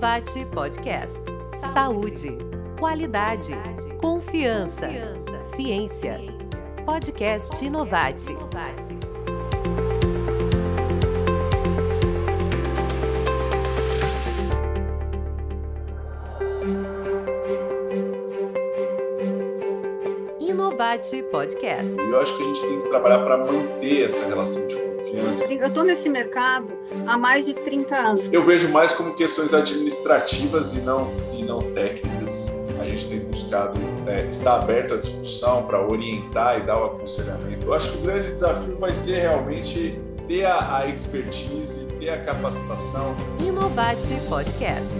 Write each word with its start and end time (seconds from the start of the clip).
Inovate 0.00 0.46
Podcast. 0.46 1.20
Saúde, 1.74 2.38
qualidade, 2.78 3.52
confiança, 4.00 4.88
ciência. 5.42 6.18
Podcast 6.86 7.62
Inovate. 7.62 8.34
Inovate 20.40 21.22
Podcast. 21.24 22.00
Eu 22.00 22.18
acho 22.18 22.34
que 22.38 22.42
a 22.42 22.46
gente 22.46 22.62
tem 22.62 22.78
que 22.80 22.88
trabalhar 22.88 23.18
para 23.18 23.36
manter 23.36 24.04
essa 24.04 24.26
relação 24.30 24.66
de 24.66 24.89
confiança. 25.10 25.52
Eu 25.52 25.68
estou 25.68 25.84
nesse 25.84 26.08
mercado 26.08 26.68
há 27.06 27.18
mais 27.18 27.44
de 27.44 27.54
30 27.54 27.96
anos. 27.96 28.28
Eu 28.32 28.44
vejo 28.44 28.68
mais 28.70 28.92
como 28.92 29.14
questões 29.14 29.52
administrativas 29.52 30.76
e 30.76 30.80
não, 30.80 31.10
e 31.32 31.42
não 31.42 31.58
técnicas. 31.58 32.58
A 32.78 32.86
gente 32.86 33.08
tem 33.08 33.20
buscado 33.20 33.78
é, 34.06 34.26
estar 34.26 34.56
aberto 34.56 34.94
à 34.94 34.96
discussão 34.96 35.64
para 35.64 35.86
orientar 35.86 36.58
e 36.58 36.62
dar 36.62 36.80
o 36.80 36.84
aconselhamento. 36.86 37.66
Eu 37.66 37.74
acho 37.74 37.92
que 37.92 37.98
o 37.98 38.00
grande 38.02 38.30
desafio 38.30 38.78
vai 38.78 38.94
ser 38.94 39.20
realmente 39.20 40.00
ter 40.26 40.46
a, 40.46 40.78
a 40.78 40.86
expertise, 40.86 41.86
ter 41.98 42.10
a 42.10 42.24
capacitação. 42.24 43.14
Inovate 43.38 44.14
Podcast. 44.28 44.96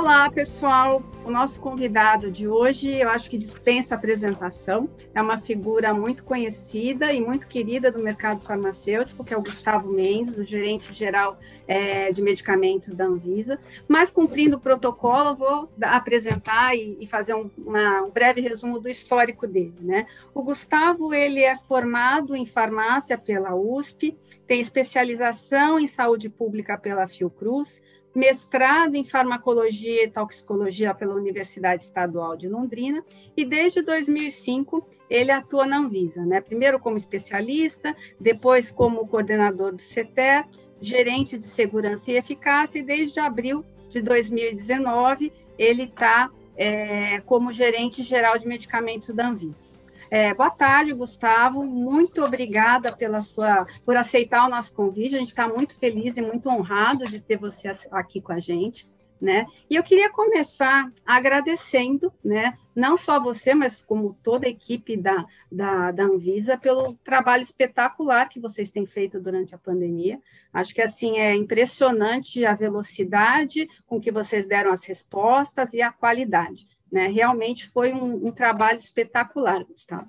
Olá, 0.00 0.30
pessoal. 0.30 1.02
O 1.26 1.30
nosso 1.30 1.60
convidado 1.60 2.30
de 2.30 2.48
hoje, 2.48 2.90
eu 2.90 3.10
acho 3.10 3.28
que 3.28 3.36
dispensa 3.36 3.94
apresentação. 3.94 4.88
É 5.14 5.20
uma 5.20 5.38
figura 5.38 5.92
muito 5.92 6.24
conhecida 6.24 7.12
e 7.12 7.20
muito 7.20 7.46
querida 7.46 7.92
do 7.92 8.02
mercado 8.02 8.40
farmacêutico, 8.40 9.22
que 9.22 9.34
é 9.34 9.36
o 9.36 9.42
Gustavo 9.42 9.92
Mendes, 9.92 10.38
o 10.38 10.42
gerente 10.42 10.90
geral 10.94 11.38
é, 11.68 12.10
de 12.12 12.22
medicamentos 12.22 12.94
da 12.94 13.04
Anvisa. 13.04 13.60
Mas, 13.86 14.10
cumprindo 14.10 14.56
o 14.56 14.60
protocolo, 14.60 15.32
eu 15.32 15.36
vou 15.36 15.70
apresentar 15.82 16.74
e, 16.74 16.96
e 16.98 17.06
fazer 17.06 17.34
um, 17.34 17.50
uma, 17.58 18.02
um, 18.02 18.10
breve 18.10 18.40
resumo 18.40 18.80
do 18.80 18.88
histórico 18.88 19.46
dele. 19.46 19.74
Né? 19.82 20.06
O 20.32 20.42
Gustavo 20.42 21.12
ele 21.12 21.44
é 21.44 21.58
formado 21.68 22.34
em 22.34 22.46
farmácia 22.46 23.18
pela 23.18 23.54
USP, 23.54 24.16
tem 24.46 24.60
especialização 24.60 25.78
em 25.78 25.86
saúde 25.86 26.30
pública 26.30 26.78
pela 26.78 27.06
Fiocruz, 27.06 27.78
mestrado 28.14 28.94
em 28.94 29.04
farmacologia 29.04 30.04
e 30.04 30.10
toxicologia 30.10 30.94
pela 30.94 31.14
Universidade 31.14 31.84
Estadual 31.84 32.36
de 32.36 32.48
Londrina 32.48 33.04
e 33.36 33.44
desde 33.44 33.82
2005 33.82 34.86
ele 35.08 35.30
atua 35.30 35.66
na 35.66 35.78
Anvisa, 35.78 36.24
né? 36.24 36.40
Primeiro 36.40 36.78
como 36.78 36.96
especialista, 36.96 37.94
depois 38.18 38.70
como 38.70 39.06
coordenador 39.06 39.72
do 39.72 39.82
CETER, 39.82 40.44
gerente 40.80 41.36
de 41.36 41.44
segurança 41.44 42.10
e 42.10 42.16
eficácia 42.16 42.78
e 42.78 42.82
desde 42.82 43.20
abril 43.20 43.64
de 43.90 44.00
2019 44.00 45.32
ele 45.58 45.84
está 45.84 46.30
é, 46.56 47.20
como 47.20 47.52
gerente 47.52 48.02
geral 48.02 48.38
de 48.38 48.46
medicamentos 48.46 49.14
da 49.14 49.28
Anvisa. 49.28 49.69
É, 50.10 50.34
boa 50.34 50.50
tarde, 50.50 50.92
Gustavo. 50.92 51.62
Muito 51.64 52.24
obrigada 52.24 52.90
pela 52.90 53.20
sua, 53.20 53.64
por 53.84 53.96
aceitar 53.96 54.44
o 54.44 54.50
nosso 54.50 54.74
convite. 54.74 55.14
A 55.14 55.20
gente 55.20 55.28
está 55.28 55.46
muito 55.46 55.78
feliz 55.78 56.16
e 56.16 56.20
muito 56.20 56.48
honrado 56.48 57.04
de 57.04 57.20
ter 57.20 57.36
você 57.36 57.68
aqui 57.92 58.20
com 58.20 58.32
a 58.32 58.40
gente. 58.40 58.88
Né? 59.20 59.46
E 59.68 59.76
eu 59.76 59.84
queria 59.84 60.10
começar 60.10 60.90
agradecendo, 61.04 62.10
né, 62.24 62.56
não 62.74 62.96
só 62.96 63.22
você, 63.22 63.52
mas 63.52 63.82
como 63.82 64.18
toda 64.22 64.46
a 64.46 64.50
equipe 64.50 64.96
da, 64.96 65.26
da, 65.52 65.90
da 65.90 66.04
Anvisa, 66.04 66.56
pelo 66.56 66.94
trabalho 67.04 67.42
espetacular 67.42 68.30
que 68.30 68.40
vocês 68.40 68.70
têm 68.70 68.86
feito 68.86 69.20
durante 69.20 69.54
a 69.54 69.58
pandemia. 69.58 70.18
Acho 70.50 70.74
que 70.74 70.80
assim 70.80 71.18
é 71.18 71.36
impressionante 71.36 72.46
a 72.46 72.54
velocidade 72.54 73.68
com 73.86 74.00
que 74.00 74.10
vocês 74.10 74.48
deram 74.48 74.72
as 74.72 74.86
respostas 74.86 75.74
e 75.74 75.82
a 75.82 75.92
qualidade. 75.92 76.66
Né? 76.90 77.06
Realmente 77.08 77.68
foi 77.68 77.92
um, 77.92 78.28
um 78.28 78.32
trabalho 78.32 78.78
espetacular, 78.78 79.64
Gustavo. 79.64 80.08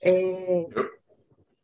É... 0.00 0.66
Eu, 0.74 0.90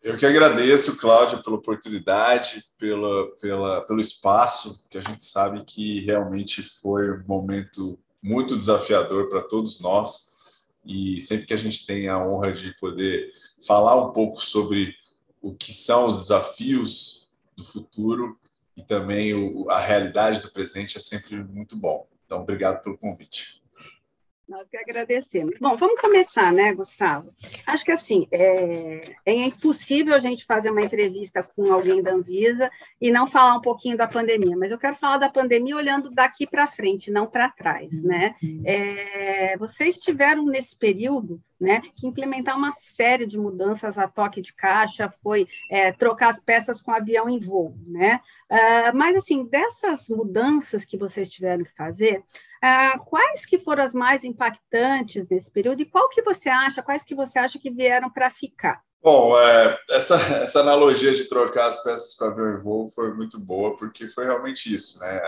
eu, 0.03 0.17
que 0.17 0.27
agradeço, 0.27 0.99
Cláudia, 0.99 1.43
pela 1.43 1.57
oportunidade, 1.57 2.65
pela, 2.79 3.31
pela, 3.37 3.81
pelo 3.83 4.01
espaço, 4.01 4.87
que 4.89 4.99
a 4.99 5.01
gente 5.01 5.25
sabe 5.25 5.65
que 5.65 6.05
realmente 6.05 6.63
foi 6.63 7.11
um 7.11 7.25
momento 7.27 7.99
muito 8.23 8.57
desafiador 8.57 9.29
para 9.29 9.43
todos 9.43 9.81
nós. 9.81 10.67
E 10.85 11.21
sempre 11.21 11.47
que 11.47 11.55
a 11.55 11.59
gente 11.59 11.85
tem 11.85 12.09
a 12.09 12.25
honra 12.25 12.53
de 12.53 12.75
poder 12.79 13.31
falar 13.67 13.97
um 13.97 14.13
pouco 14.13 14.41
sobre 14.41 14.95
o 15.43 15.55
que 15.55 15.73
são 15.73 16.07
os 16.07 16.23
desafios 16.23 17.29
do 17.57 17.65
futuro 17.65 18.39
e 18.77 18.83
também 18.83 19.35
o, 19.35 19.69
a 19.71 19.81
realidade 19.81 20.43
do 20.43 20.51
presente, 20.51 20.97
é 20.97 21.01
sempre 21.01 21.43
muito 21.43 21.77
bom. 21.77 22.07
Então, 22.25 22.43
obrigado 22.43 22.83
pelo 22.83 22.99
convite. 22.99 23.63
Nós 24.49 24.69
que 24.69 24.77
agradecemos. 24.77 25.59
Bom, 25.59 25.77
vamos 25.77 26.01
começar, 26.01 26.53
né, 26.53 26.73
Gustavo? 26.73 27.35
Acho 27.67 27.85
que 27.85 27.91
assim, 27.91 28.29
é, 28.31 29.01
é, 29.25 29.33
impossível 29.33 30.15
a 30.15 30.21
gente 30.21 30.45
fazer 30.45 30.71
uma 30.71 30.83
entrevista 30.83 31.43
com 31.43 31.73
alguém 31.73 32.01
da 32.01 32.13
Anvisa 32.13 32.71
e 33.01 33.11
não 33.11 33.27
falar 33.27 33.57
um 33.57 33.61
pouquinho 33.61 33.97
da 33.97 34.07
pandemia, 34.07 34.57
mas 34.57 34.71
eu 34.71 34.79
quero 34.79 34.95
falar 34.95 35.19
da 35.19 35.29
pandemia 35.29 35.77
olhando 35.77 36.11
daqui 36.11 36.47
para 36.47 36.69
frente, 36.69 37.11
não 37.11 37.27
para 37.27 37.51
trás, 37.51 37.91
né? 38.05 38.37
É, 38.65 39.57
vocês 39.57 39.99
tiveram 39.99 40.47
nesse 40.47 40.79
período 40.79 41.41
né, 41.61 41.81
que 41.97 42.07
implementar 42.07 42.57
uma 42.57 42.73
série 42.73 43.27
de 43.27 43.39
mudanças 43.39 43.97
a 43.97 44.07
toque 44.07 44.43
de 44.43 44.53
caixa, 44.53 45.13
foi 45.23 45.49
é, 45.71 45.93
trocar 45.93 46.29
as 46.29 46.39
peças 46.39 46.81
com 46.81 46.93
avião 46.93 47.29
em 47.29 47.41
voo, 47.41 47.75
né? 47.87 48.21
Uh, 48.51 48.97
mas 48.97 49.17
assim, 49.17 49.45
dessas 49.45 50.09
mudanças 50.09 50.85
que 50.85 50.97
vocês 50.97 51.31
tiveram 51.31 51.65
que 51.65 51.75
fazer, 51.75 52.19
uh, 52.19 53.05
quais 53.07 53.47
que 53.47 53.59
foram 53.59 53.83
as 53.85 53.95
mais 53.95 54.23
impactantes 54.23 55.27
nesse 55.29 55.51
período 55.51 55.81
e 55.81 55.87
qual 55.87 56.09
que 56.09 56.23
você 56.23 56.49
acha, 56.49 56.83
quais 56.83 57.03
que 57.03 57.15
você 57.15 57.39
acha 57.39 57.59
que 57.59 57.71
vieram 57.71 58.11
para 58.11 58.31
ficar? 58.31 58.83
Bom, 59.03 59.39
é, 59.39 59.79
essa, 59.91 60.17
essa 60.43 60.61
analogia 60.61 61.13
de 61.13 61.29
trocar 61.29 61.69
as 61.69 61.83
peças 61.83 62.15
com 62.15 62.25
avião 62.25 62.59
em 62.59 62.63
voo 62.63 62.89
foi 62.89 63.15
muito 63.15 63.39
boa, 63.39 63.77
porque 63.77 64.09
foi 64.09 64.25
realmente 64.25 64.73
isso, 64.75 64.99
né? 65.01 65.21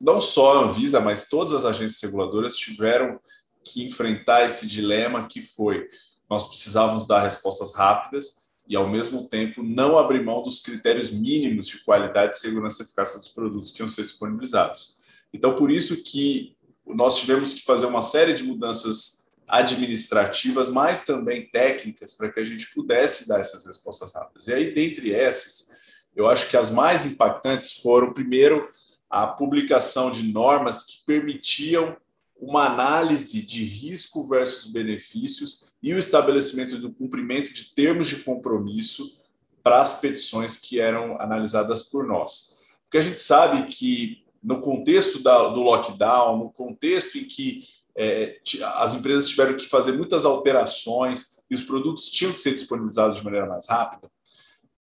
Não 0.00 0.20
só 0.20 0.58
a 0.58 0.64
Anvisa, 0.64 1.00
mas 1.00 1.28
todas 1.28 1.54
as 1.54 1.64
agências 1.64 2.00
reguladoras 2.02 2.54
tiveram 2.54 3.18
que 3.66 3.84
enfrentar 3.84 4.44
esse 4.44 4.66
dilema 4.66 5.26
que 5.26 5.42
foi 5.42 5.88
nós 6.28 6.48
precisávamos 6.48 7.06
dar 7.06 7.22
respostas 7.22 7.74
rápidas 7.74 8.46
e, 8.68 8.74
ao 8.74 8.88
mesmo 8.88 9.28
tempo, 9.28 9.62
não 9.62 9.96
abrir 9.96 10.24
mão 10.24 10.42
dos 10.42 10.60
critérios 10.60 11.10
mínimos 11.10 11.68
de 11.68 11.78
qualidade, 11.84 12.38
segurança 12.38 12.82
e 12.82 12.84
eficácia 12.84 13.18
dos 13.18 13.28
produtos 13.28 13.70
que 13.70 13.80
iam 13.80 13.88
ser 13.88 14.02
disponibilizados. 14.02 14.96
Então, 15.32 15.54
por 15.54 15.70
isso 15.70 16.02
que 16.02 16.56
nós 16.84 17.18
tivemos 17.18 17.54
que 17.54 17.64
fazer 17.64 17.86
uma 17.86 18.02
série 18.02 18.34
de 18.34 18.42
mudanças 18.42 19.30
administrativas, 19.46 20.68
mas 20.68 21.04
também 21.04 21.48
técnicas, 21.48 22.14
para 22.14 22.30
que 22.30 22.40
a 22.40 22.44
gente 22.44 22.72
pudesse 22.74 23.28
dar 23.28 23.38
essas 23.38 23.64
respostas 23.64 24.12
rápidas. 24.12 24.48
E 24.48 24.52
aí, 24.52 24.74
dentre 24.74 25.14
essas, 25.14 25.70
eu 26.16 26.28
acho 26.28 26.50
que 26.50 26.56
as 26.56 26.70
mais 26.70 27.06
impactantes 27.06 27.80
foram, 27.80 28.12
primeiro, 28.12 28.68
a 29.08 29.28
publicação 29.28 30.10
de 30.10 30.24
normas 30.24 30.82
que 30.82 31.04
permitiam 31.06 31.96
uma 32.38 32.66
análise 32.66 33.44
de 33.44 33.64
risco 33.64 34.26
versus 34.26 34.70
benefícios 34.70 35.72
e 35.82 35.94
o 35.94 35.98
estabelecimento 35.98 36.78
do 36.78 36.92
cumprimento 36.92 37.52
de 37.52 37.74
termos 37.74 38.08
de 38.08 38.16
compromisso 38.16 39.18
para 39.62 39.80
as 39.80 40.00
petições 40.00 40.58
que 40.58 40.80
eram 40.80 41.20
analisadas 41.20 41.82
por 41.82 42.06
nós. 42.06 42.58
Porque 42.84 42.98
a 42.98 43.02
gente 43.02 43.20
sabe 43.20 43.66
que, 43.68 44.24
no 44.42 44.60
contexto 44.60 45.22
da, 45.22 45.48
do 45.48 45.62
lockdown, 45.62 46.38
no 46.38 46.52
contexto 46.52 47.18
em 47.18 47.24
que 47.24 47.64
é, 47.96 48.38
as 48.74 48.94
empresas 48.94 49.28
tiveram 49.28 49.56
que 49.56 49.66
fazer 49.66 49.92
muitas 49.92 50.26
alterações 50.26 51.38
e 51.50 51.54
os 51.54 51.62
produtos 51.62 52.10
tinham 52.10 52.32
que 52.32 52.40
ser 52.40 52.52
disponibilizados 52.52 53.16
de 53.16 53.24
maneira 53.24 53.46
mais 53.46 53.66
rápida, 53.66 54.08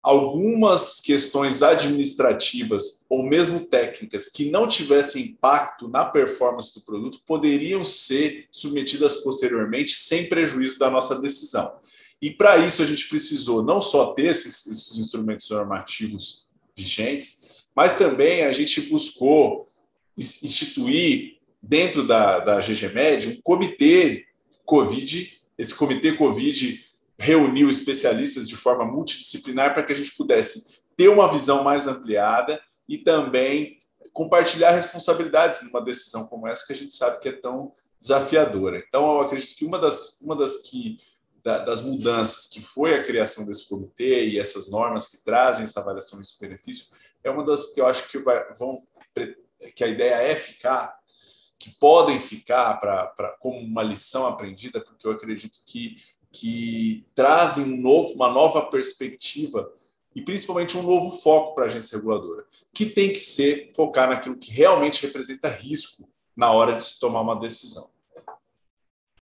algumas 0.07 1.01
questões 1.01 1.65
administrativas 1.65 3.05
ou 3.11 3.25
mesmo 3.25 3.59
técnicas 3.59 4.29
que 4.29 4.53
não 4.53 4.69
tivessem 4.69 5.25
impacto 5.25 5.89
na 5.89 6.05
performance 6.05 6.73
do 6.73 6.81
produto 6.83 7.21
poderiam 7.27 7.85
ser 7.85 8.47
submetidas 8.49 9.17
posteriormente 9.17 9.93
sem 9.93 10.29
prejuízo 10.29 10.79
da 10.79 10.89
nossa 10.89 11.21
decisão. 11.21 11.75
E 12.23 12.31
para 12.31 12.57
isso 12.57 12.83
a 12.83 12.85
gente 12.85 13.09
precisou 13.09 13.65
não 13.65 13.83
só 13.83 14.15
ter 14.15 14.27
esses, 14.27 14.65
esses 14.69 14.97
instrumentos 15.01 15.51
normativos 15.51 16.51
vigentes, 16.77 17.65
mas 17.75 17.99
também 17.99 18.43
a 18.45 18.53
gente 18.53 18.83
buscou 18.83 19.69
instituir 20.17 21.39
dentro 21.61 22.07
da, 22.07 22.39
da 22.39 22.61
GGMed 22.61 23.29
um 23.31 23.41
comitê 23.43 24.25
COVID. 24.65 25.41
Esse 25.59 25.75
comitê 25.75 26.13
COVID 26.13 26.86
reuniu 27.19 27.71
especialistas 27.71 28.49
de 28.49 28.57
forma 28.57 28.85
multidisciplinar 28.85 29.73
para 29.73 29.83
que 29.83 29.93
a 29.93 29.97
gente 29.97 30.15
pudesse 30.17 30.81
ter 30.97 31.09
uma 31.09 31.31
visão 31.31 31.65
mais 31.65 31.87
ampliada 31.87 32.61
e 32.89 32.99
também 32.99 33.79
compartilhar 34.13 34.71
responsabilidades 34.71 35.63
numa 35.63 35.83
decisão 35.83 36.27
como 36.27 36.47
essa 36.47 36.67
que 36.67 36.73
a 36.73 36.77
gente 36.77 36.95
sabe 36.95 37.21
que 37.21 37.29
é 37.29 37.33
tão 37.33 37.73
desafiadora. 38.01 38.83
Então, 38.87 39.17
eu 39.17 39.21
acredito 39.21 39.55
que 39.57 39.65
uma 39.65 39.79
das, 39.79 40.21
uma 40.23 40.35
das, 40.35 40.59
que, 40.59 40.99
da, 41.43 41.59
das 41.59 41.83
mudanças 41.83 42.47
que 42.47 42.61
foi 42.61 42.95
a 42.95 43.03
criação 43.03 43.45
desse 43.45 43.69
comitê 43.69 44.27
e 44.27 44.39
essas 44.39 44.71
normas 44.71 45.07
que 45.09 45.25
trazem 45.25 45.65
essa 45.65 45.81
avaliação 45.81 46.21
de 46.21 46.31
benefício 46.41 46.87
é 47.23 47.31
uma 47.31 47.45
das 47.45 47.73
que 47.73 47.81
eu 47.81 47.87
acho 47.87 48.09
que 48.09 48.19
vai, 48.19 48.43
vão 48.55 48.77
que 49.75 49.83
a 49.83 49.89
ideia 49.89 50.15
é 50.15 50.37
ficar, 50.37 50.97
que 51.59 51.71
podem 51.79 52.21
ficar 52.21 52.75
para 52.79 53.37
como 53.41 53.59
uma 53.59 53.83
lição 53.83 54.27
aprendida, 54.27 54.81
porque 54.81 55.07
eu 55.07 55.13
acredito 55.13 55.59
que 55.67 55.97
que 56.41 57.07
trazem 57.15 57.65
um 57.65 57.81
novo, 57.81 58.15
uma 58.15 58.31
nova 58.31 58.63
perspectiva 58.63 59.73
e 60.15 60.23
principalmente 60.23 60.77
um 60.77 60.83
novo 60.83 61.17
foco 61.19 61.55
para 61.55 61.65
a 61.65 61.67
agência 61.67 61.97
reguladora, 61.97 62.45
que 62.73 62.87
tem 62.87 63.13
que 63.13 63.19
ser 63.19 63.73
focar 63.75 64.09
naquilo 64.09 64.37
que 64.37 64.51
realmente 64.51 65.05
representa 65.07 65.49
risco 65.49 66.09
na 66.35 66.51
hora 66.51 66.75
de 66.75 66.85
se 66.85 67.01
tomar 67.01 67.21
uma 67.21 67.39
decisão. 67.39 67.85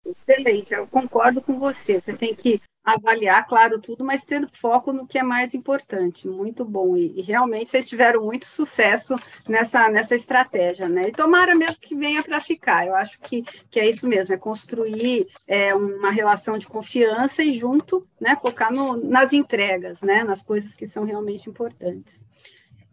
Excelente, 0.04 0.72
eu 0.74 0.86
concordo 0.86 1.40
com 1.40 1.58
você. 1.58 2.00
Você 2.00 2.16
tem 2.16 2.34
que 2.34 2.60
avaliar, 2.84 3.46
claro, 3.46 3.80
tudo, 3.80 4.04
mas 4.04 4.24
tendo 4.24 4.48
foco 4.60 4.92
no 4.92 5.06
que 5.06 5.18
é 5.18 5.22
mais 5.22 5.54
importante. 5.54 6.28
Muito 6.28 6.64
bom. 6.64 6.96
E, 6.96 7.18
e, 7.18 7.22
realmente 7.22 7.70
vocês 7.70 7.88
tiveram 7.88 8.24
muito 8.24 8.46
sucesso 8.46 9.14
nessa, 9.48 9.88
nessa 9.88 10.14
estratégia, 10.14 10.88
né? 10.88 11.08
E 11.08 11.12
tomara 11.12 11.54
mesmo 11.54 11.80
que 11.80 11.94
venha 11.94 12.22
para 12.22 12.40
ficar. 12.40 12.86
Eu 12.86 12.94
acho 12.94 13.18
que, 13.20 13.42
que 13.70 13.80
é 13.80 13.88
isso 13.88 14.06
mesmo, 14.06 14.34
é 14.34 14.38
construir 14.38 15.26
é, 15.46 15.74
uma 15.74 16.10
relação 16.10 16.58
de 16.58 16.66
confiança 16.66 17.42
e 17.42 17.52
junto, 17.52 18.02
né, 18.20 18.36
focar 18.36 18.72
no, 18.72 18.96
nas 18.96 19.32
entregas, 19.32 20.00
né? 20.02 20.22
Nas 20.24 20.42
coisas 20.42 20.74
que 20.74 20.86
são 20.86 21.04
realmente 21.04 21.48
importantes. 21.48 22.23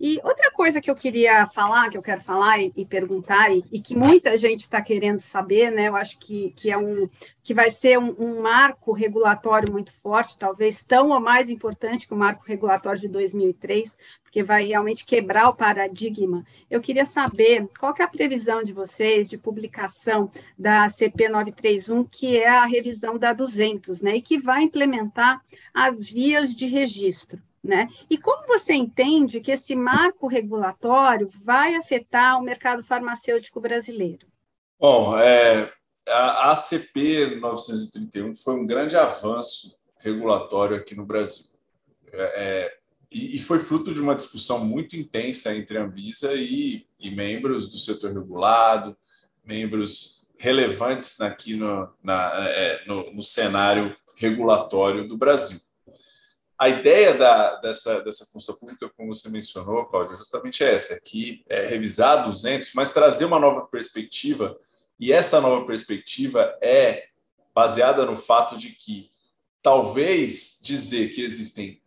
E 0.03 0.19
outra 0.24 0.50
coisa 0.50 0.81
que 0.81 0.89
eu 0.89 0.95
queria 0.95 1.45
falar, 1.45 1.92
que 1.92 1.95
eu 1.95 2.01
quero 2.01 2.21
falar 2.21 2.57
e, 2.57 2.74
e 2.75 2.83
perguntar, 2.83 3.51
e, 3.51 3.63
e, 3.71 3.80
que 3.80 3.95
muita 3.95 4.36
gente 4.36 4.62
está 4.62 4.81
querendo 4.81 5.19
saber, 5.19 5.69
né? 5.69 5.89
Eu 5.89 5.95
acho 5.95 6.18
que, 6.18 6.56
que, 6.57 6.71
é 6.71 6.77
um, 6.77 7.07
que 7.44 7.53
vai 7.53 7.69
ser 7.69 8.00
um, 8.00 8.15
um, 8.18 8.42
marco 8.42 8.94
regulatório 8.94 9.71
muito 9.71 9.94
forte, 10.01 10.39
talvez 10.39 10.83
tão 10.83 11.09
ou 11.09 11.19
mais 11.19 11.51
importante 11.51 12.07
que 12.07 12.15
o 12.15 12.18
marco 12.18 12.44
regulatório 12.48 13.00
de 13.00 13.07
2003, 13.09 13.95
porque 14.24 14.42
vai 14.42 14.65
realmente 14.65 15.06
quebrar 15.06 15.50
o 15.50 15.56
paradigma. 15.56 16.44
Eu 16.68 16.81
queria 16.81 17.06
saber 17.06 17.69
qual 17.80 17.94
que 17.94 18.01
é 18.01 18.06
a 18.06 18.07
previsão 18.07 18.63
de 18.63 18.74
vocês 18.74 19.30
de 19.30 19.38
publicação 19.38 20.31
da 20.57 20.89
CP 20.89 21.30
931, 21.30 22.06
que 22.06 22.38
é 22.38 22.50
a 22.50 22.65
revisão 22.65 23.19
da 23.19 23.33
200, 23.33 24.01
né? 24.01 24.15
E 24.15 24.21
que 24.24 24.39
vai 24.39 24.63
implementar 24.63 25.44
as 25.71 26.09
vias 26.09 26.56
de 26.56 26.65
registro. 26.65 27.39
Né? 27.63 27.90
E 28.10 28.18
como 28.18 28.48
você 28.48 28.74
entende 28.74 29.40
que 29.40 29.52
esse 29.52 29.75
marco 29.75 30.28
regulatório 30.28 31.30
vai 31.44 31.75
afetar 31.75 32.40
o 32.40 32.44
mercado 32.44 32.84
farmacêutico 32.84 33.62
brasileiro? 33.62 34.25
Bom, 34.80 35.16
é, 35.19 35.72
a 36.08 36.52
ACP 36.52 37.36
931 37.36 38.34
foi 38.34 38.56
um 38.56 38.66
grande 38.66 38.98
avanço 38.98 39.80
regulatório 39.98 40.75
aqui 40.75 40.96
no 40.96 41.06
Brasil. 41.06 41.52
É, 42.12 42.44
é, 42.44 42.78
e, 43.12 43.36
e, 43.36 43.40
foi 43.40 43.60
fruto 43.60 43.94
de 43.94 44.02
uma 44.02 44.16
discussão 44.16 44.66
muito 44.66 44.96
intensa 44.96 45.56
entre 45.56 45.78
a 45.78 45.84
Anvisa 45.84 46.34
e, 46.34 46.88
e 47.00 47.12
membros 47.12 47.68
do 47.68 47.78
setor 47.78 48.13
regulado, 48.13 48.98
membros 49.46 50.28
relevantes 50.40 51.22
aqui 51.22 51.56
no, 51.56 51.90
na, 52.04 52.31
é, 52.50 52.84
no, 52.88 53.13
no 53.13 53.24
cenário 53.24 53.96
regulatório 54.18 55.08
do 55.08 55.16
Brasil. 55.16 55.60
A 56.62 56.69
ideia 56.69 57.16
da, 57.16 57.56
dessa, 57.56 58.04
dessa 58.04 58.24
consulta 58.31 58.60
pública, 58.60 58.88
como 58.96 59.12
você 59.12 59.28
mencionou, 59.30 59.84
Cláudio, 59.84 60.13
é 60.13 60.16
justamente 60.16 60.63
essa, 60.63 61.02
que 61.02 61.44
é 61.50 61.66
revisar 61.66 62.24
200, 62.24 62.75
mas 62.75 62.94
trazer 62.94 63.25
uma 63.25 63.40
nova 63.40 63.66
perspectiva, 63.66 64.56
e 65.00 65.12
essa 65.12 65.42
nova 65.42 65.66
perspectiva 65.66 66.56
é 66.62 67.08
baseada 67.52 68.06
no 68.06 68.16
fato 68.16 68.56
de 68.60 68.74
que 68.74 69.10
talvez 69.60 70.60
dizer 70.62 71.10
que 71.10 71.24
existem 71.24 71.81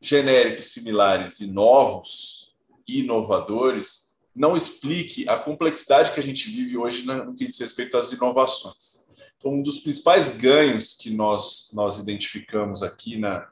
genéricos 0.00 0.72
similares 0.72 1.40
e 1.40 1.48
novos 1.48 2.54
e 2.88 3.00
inovadores 3.00 4.16
não 4.34 4.56
explique 4.56 5.28
a 5.28 5.36
complexidade 5.38 6.12
que 6.12 6.20
a 6.20 6.22
gente 6.22 6.48
vive 6.48 6.78
hoje 6.78 7.04
no 7.04 7.34
que 7.34 7.46
diz 7.46 7.60
respeito 7.60 7.98
às 7.98 8.10
inovações. 8.12 9.04
Então, 9.36 9.52
um 9.52 9.62
dos 9.62 9.80
principais 9.80 10.38
ganhos 10.38 10.94
que 10.94 11.10
nós, 11.10 11.68
nós 11.74 11.98
identificamos 11.98 12.82
aqui 12.82 13.18
na, 13.18 13.46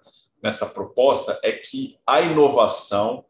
nessa 0.44 0.67
proposta 0.67 1.41
é 1.43 1.52
que 1.52 1.99
a 2.06 2.20
inovação 2.20 3.25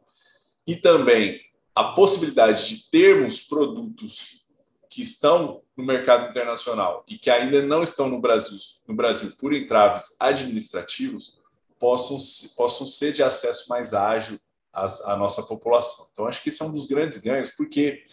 e 0.67 0.75
também 0.75 1.41
a 1.73 1.85
possibilidade 1.93 2.69
de 2.69 2.91
termos 2.91 3.43
produtos 3.43 4.47
que 4.91 5.01
estão 5.01 5.63
no 5.77 5.85
mercado 5.85 6.29
internacional 6.29 7.05
e 7.09 7.17
que 7.17 7.31
ainda 7.31 7.63
não 7.63 7.85
estão 7.85 8.09
no 8.09 8.21
Brasil, 8.21 8.59
no 8.89 8.97
Brasil 8.97 9.33
por 9.39 9.55
entraves 9.55 10.17
administrativos, 10.19 11.39
possam, 11.79 12.19
possam 12.57 12.85
ser 12.85 13.13
de 13.13 13.23
acesso 13.23 13.69
mais 13.69 13.95
ágil 13.95 14.37
à, 14.73 15.13
à 15.13 15.17
nossa 15.17 15.45
população. 15.45 16.09
Então, 16.13 16.27
acho 16.27 16.43
que 16.43 16.49
esse 16.49 16.63
é 16.63 16.65
um 16.65 16.73
dos 16.73 16.87
grandes 16.87 17.19
ganhos, 17.19 17.49
porque 17.51 18.05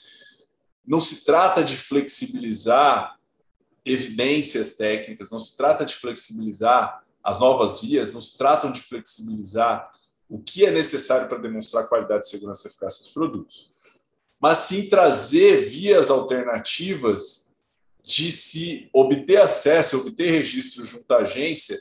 não 0.86 1.02
se 1.02 1.26
trata 1.26 1.64
de 1.64 1.76
flexibilizar 1.76 3.20
evidências 3.84 4.76
técnicas, 4.76 5.32
não 5.32 5.40
se 5.40 5.58
trata 5.58 5.84
de 5.84 5.96
flexibilizar 5.96 7.04
as 7.24 7.40
novas 7.40 7.82
vias 7.82 8.14
não 8.14 8.22
se 8.22 8.38
tratam 8.38 8.72
de 8.72 8.82
flexibilizar 8.82 9.92
o 10.30 10.42
que 10.42 10.66
é 10.66 10.72
necessário 10.72 11.28
para 11.28 11.38
demonstrar 11.38 11.88
qualidade, 11.88 12.30
segurança 12.30 12.68
e 12.68 12.72
eficácia 12.72 13.04
dos 13.04 13.14
produtos, 13.14 13.72
mas 14.40 14.60
sim 14.60 14.90
trazer 14.90 15.70
vias 15.70 16.10
alternativas 16.10 17.52
de 18.04 18.32
se 18.32 18.90
obter 18.94 19.42
acesso, 19.42 19.98
obter 19.98 20.32
registro 20.32 20.84
junto 20.84 21.12
à 21.12 21.18
agência, 21.18 21.80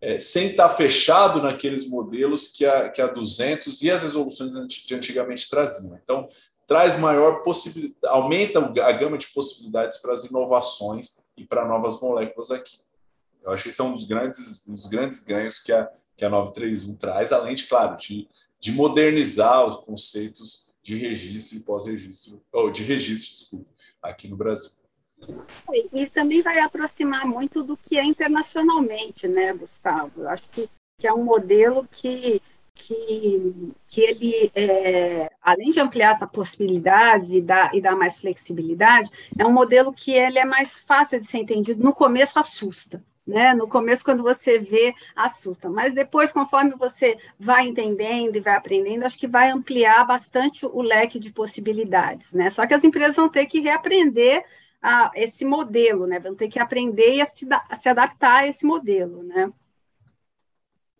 é, 0.00 0.20
sem 0.20 0.48
estar 0.48 0.68
fechado 0.68 1.42
naqueles 1.42 1.88
modelos 1.88 2.48
que 2.48 2.64
a, 2.64 2.88
que 2.88 3.00
a 3.00 3.06
200 3.06 3.82
e 3.82 3.90
as 3.90 4.02
resoluções 4.02 4.52
de 4.68 4.94
antigamente 4.94 5.48
traziam. 5.48 5.98
Então, 6.02 6.28
traz 6.66 6.96
maior 6.98 7.42
possibilidade, 7.42 7.96
aumenta 8.04 8.58
a 8.60 8.92
gama 8.92 9.16
de 9.16 9.28
possibilidades 9.28 9.96
para 9.98 10.12
as 10.12 10.24
inovações 10.24 11.18
e 11.36 11.44
para 11.44 11.66
novas 11.66 12.00
moléculas 12.00 12.50
aqui. 12.50 12.78
Eu 13.46 13.52
acho 13.52 13.62
que 13.62 13.68
esse 13.68 13.80
é 13.80 13.84
um 13.84 13.92
dos 13.92 14.02
grandes, 14.02 14.66
um 14.66 14.74
dos 14.74 14.88
grandes 14.88 15.20
ganhos 15.20 15.60
que 15.60 15.72
a, 15.72 15.88
que 16.16 16.24
a 16.24 16.28
931 16.28 16.96
traz, 16.96 17.32
além 17.32 17.54
de, 17.54 17.64
claro, 17.64 17.96
de, 17.96 18.28
de 18.58 18.72
modernizar 18.72 19.64
os 19.64 19.76
conceitos 19.76 20.74
de 20.82 20.96
registro 20.96 21.56
e 21.56 21.60
pós-registro, 21.60 22.42
ou 22.52 22.72
de 22.72 22.82
registro, 22.82 23.30
desculpa, 23.30 23.70
aqui 24.02 24.26
no 24.26 24.36
Brasil. 24.36 24.72
E 25.92 26.06
também 26.08 26.42
vai 26.42 26.58
aproximar 26.58 27.24
muito 27.24 27.62
do 27.62 27.76
que 27.76 27.96
é 27.96 28.04
internacionalmente, 28.04 29.28
né, 29.28 29.52
Gustavo? 29.52 30.22
Eu 30.22 30.28
acho 30.28 30.48
que, 30.50 30.68
que 30.98 31.06
é 31.06 31.12
um 31.12 31.24
modelo 31.24 31.88
que, 31.92 32.42
que, 32.74 33.72
que 33.86 34.00
ele, 34.00 34.50
é, 34.56 35.30
além 35.40 35.70
de 35.70 35.78
ampliar 35.78 36.16
essa 36.16 36.26
possibilidade 36.26 37.32
e 37.32 37.40
dar, 37.40 37.72
e 37.72 37.80
dar 37.80 37.94
mais 37.94 38.16
flexibilidade, 38.16 39.08
é 39.38 39.46
um 39.46 39.52
modelo 39.52 39.92
que 39.92 40.10
ele 40.10 40.38
é 40.38 40.44
mais 40.44 40.68
fácil 40.84 41.20
de 41.20 41.30
ser 41.30 41.38
entendido. 41.38 41.82
No 41.82 41.92
começo 41.92 42.38
assusta, 42.38 43.02
né? 43.26 43.54
No 43.54 43.68
começo, 43.68 44.04
quando 44.04 44.22
você 44.22 44.58
vê, 44.58 44.94
assusta. 45.14 45.68
Mas 45.68 45.92
depois, 45.94 46.30
conforme 46.30 46.74
você 46.76 47.18
vai 47.38 47.66
entendendo 47.66 48.36
e 48.36 48.40
vai 48.40 48.54
aprendendo, 48.54 49.04
acho 49.04 49.18
que 49.18 49.26
vai 49.26 49.50
ampliar 49.50 50.06
bastante 50.06 50.64
o 50.64 50.80
leque 50.80 51.18
de 51.18 51.30
possibilidades. 51.30 52.26
Né? 52.32 52.50
Só 52.50 52.66
que 52.66 52.74
as 52.74 52.84
empresas 52.84 53.16
vão 53.16 53.28
ter 53.28 53.46
que 53.46 53.60
reaprender 53.60 54.44
a 54.80 55.10
esse 55.14 55.44
modelo, 55.44 56.06
né? 56.06 56.20
Vão 56.20 56.36
ter 56.36 56.48
que 56.48 56.60
aprender 56.60 57.16
e 57.16 57.20
a 57.20 57.26
se, 57.26 57.46
a 57.50 57.80
se 57.80 57.88
adaptar 57.88 58.42
a 58.42 58.46
esse 58.46 58.64
modelo, 58.64 59.22
né? 59.24 59.50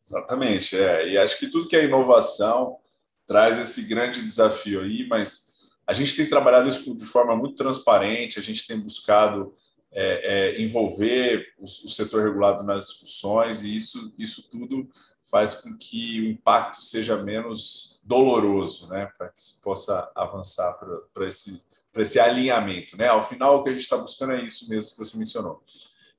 Exatamente, 0.05 0.77
é. 0.77 1.09
E 1.09 1.19
acho 1.19 1.39
que 1.39 1.49
tudo 1.49 1.69
que 1.69 1.77
é 1.77 1.85
inovação 1.85 2.79
traz 3.27 3.59
esse 3.59 3.83
grande 3.83 4.23
desafio 4.23 4.81
aí, 4.81 5.07
mas 5.09 5.69
a 5.87 5.93
gente 5.93 6.17
tem 6.17 6.29
trabalhado 6.29 6.69
isso 6.69 6.97
de 6.97 7.05
forma 7.05 7.37
muito 7.37 7.55
transparente, 7.55 8.39
a 8.39 8.43
gente 8.43 8.67
tem 8.67 8.79
buscado 8.79 9.55
é, 9.93 10.57
é, 10.57 10.63
envolver 10.63 11.55
o, 11.59 11.65
o, 11.65 11.89
setor 11.89 12.25
regulado 12.25 12.63
nas 12.63 12.87
discussões 12.87 13.63
e 13.63 13.75
isso, 13.75 14.13
isso 14.19 14.51
tudo 14.51 14.89
faz 15.23 15.55
com 15.55 15.77
que 15.77 16.21
o 16.21 16.27
impacto 16.27 16.83
seja 16.83 17.17
menos 17.17 18.01
doloroso, 18.05 18.89
né, 18.89 19.11
para 19.19 19.29
que 19.29 19.41
se 19.41 19.61
possa 19.61 20.11
avançar 20.15 20.79
para 21.13 21.27
esse, 21.27 21.63
esse 21.97 22.21
alinhamento. 22.21 22.97
Né? 22.97 23.09
Ao 23.09 23.27
final, 23.27 23.57
o 23.57 23.65
que 23.65 23.71
a 23.71 23.73
gente 23.73 23.83
está 23.83 23.97
buscando 23.97 24.33
é 24.33 24.43
isso 24.43 24.69
mesmo 24.69 24.91
que 24.91 24.99
você 24.99 25.19
mencionou. 25.19 25.63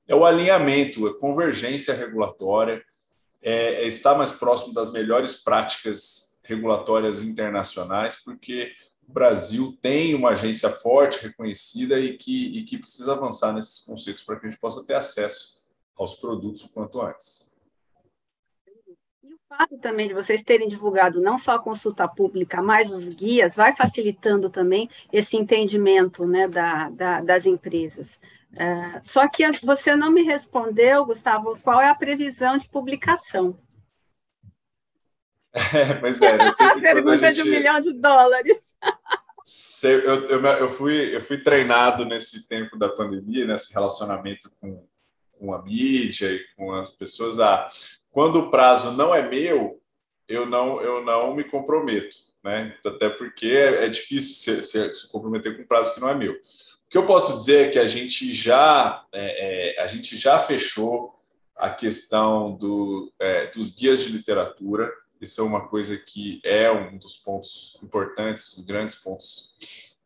É 0.06 0.14
o 0.14 0.26
alinhamento, 0.26 1.06
a 1.06 1.18
convergência 1.18 1.94
regulatória, 1.94 2.82
é, 3.42 3.84
é 3.84 3.86
estar 3.86 4.14
mais 4.16 4.30
próximo 4.30 4.74
das 4.74 4.90
melhores 4.90 5.34
práticas 5.34 6.40
regulatórias 6.42 7.22
internacionais, 7.22 8.16
porque 8.16 8.72
o 9.08 9.12
Brasil 9.12 9.76
tem 9.80 10.14
uma 10.14 10.30
agência 10.30 10.68
forte, 10.68 11.26
reconhecida 11.26 11.98
e 11.98 12.16
que, 12.16 12.58
e 12.58 12.62
que 12.62 12.76
precisa 12.76 13.14
avançar 13.14 13.54
nesses 13.54 13.84
conceitos 13.84 14.22
para 14.22 14.38
que 14.38 14.46
a 14.46 14.50
gente 14.50 14.60
possa 14.60 14.86
ter 14.86 14.94
acesso 14.94 15.58
aos 15.98 16.14
produtos 16.14 16.64
o 16.64 16.72
quanto 16.74 17.00
antes. 17.00 17.56
E 19.24 19.32
o 19.32 19.38
fato 19.48 19.78
também 19.78 20.08
de 20.08 20.14
vocês 20.14 20.44
terem 20.44 20.68
divulgado 20.68 21.22
não 21.22 21.38
só 21.38 21.52
a 21.52 21.58
consulta 21.58 22.06
pública, 22.06 22.60
mas 22.60 22.90
os 22.90 23.14
guias, 23.14 23.56
vai 23.56 23.74
facilitando 23.74 24.50
também 24.50 24.90
esse 25.10 25.38
entendimento 25.38 26.26
né, 26.26 26.46
da, 26.46 26.90
da, 26.90 27.20
das 27.22 27.46
empresas. 27.46 28.08
É, 28.54 29.00
só 29.04 29.26
que 29.26 29.44
você 29.64 29.96
não 29.96 30.10
me 30.10 30.22
respondeu, 30.22 31.06
Gustavo, 31.06 31.58
qual 31.62 31.80
é 31.80 31.88
a 31.88 31.94
previsão 31.94 32.58
de 32.58 32.68
publicação? 32.68 33.58
É, 35.74 36.00
mas 36.00 36.22
é, 36.22 36.46
eu 36.46 36.50
sempre 36.52 36.80
Pergunta 36.94 37.32
gente... 37.32 37.42
de 37.42 37.48
um 37.48 37.52
milhão 37.52 37.80
de 37.80 37.92
dólares. 37.94 38.67
Eu, 39.82 40.28
eu, 40.28 40.44
eu, 40.44 40.70
fui, 40.70 41.16
eu 41.16 41.22
fui 41.22 41.38
treinado 41.38 42.04
nesse 42.04 42.46
tempo 42.46 42.76
da 42.76 42.88
pandemia, 42.88 43.46
nesse 43.46 43.72
relacionamento 43.72 44.50
com, 44.60 44.86
com 45.32 45.54
a 45.54 45.62
mídia 45.62 46.30
e 46.30 46.44
com 46.54 46.72
as 46.72 46.90
pessoas. 46.90 47.38
A, 47.38 47.66
quando 48.10 48.40
o 48.40 48.50
prazo 48.50 48.92
não 48.92 49.14
é 49.14 49.26
meu, 49.26 49.80
eu 50.28 50.44
não, 50.44 50.80
eu 50.82 51.02
não 51.02 51.34
me 51.34 51.44
comprometo, 51.44 52.16
né? 52.44 52.76
Até 52.84 53.08
porque 53.08 53.46
é, 53.46 53.86
é 53.86 53.88
difícil 53.88 54.60
se, 54.60 54.62
se, 54.62 54.94
se, 54.94 55.10
comprometer 55.10 55.56
com 55.56 55.62
um 55.62 55.66
prazo 55.66 55.94
que 55.94 56.00
não 56.00 56.10
é 56.10 56.14
meu. 56.14 56.32
O 56.34 56.90
que 56.90 56.98
eu 56.98 57.06
posso 57.06 57.34
dizer 57.36 57.68
é 57.68 57.70
que 57.70 57.78
a 57.78 57.86
gente 57.86 58.30
já, 58.30 59.04
é, 59.12 59.78
é, 59.78 59.82
a 59.82 59.86
gente 59.86 60.16
já 60.16 60.38
fechou 60.38 61.14
a 61.56 61.70
questão 61.70 62.54
do, 62.54 63.12
é, 63.18 63.46
dos 63.46 63.70
guias 63.70 64.04
de 64.04 64.12
literatura. 64.12 64.92
Isso 65.20 65.40
é 65.40 65.44
uma 65.44 65.68
coisa 65.68 65.96
que 65.96 66.40
é 66.44 66.70
um 66.70 66.96
dos 66.96 67.16
pontos 67.16 67.78
importantes, 67.82 68.54
dos 68.54 68.64
grandes 68.64 68.94
pontos 68.94 69.54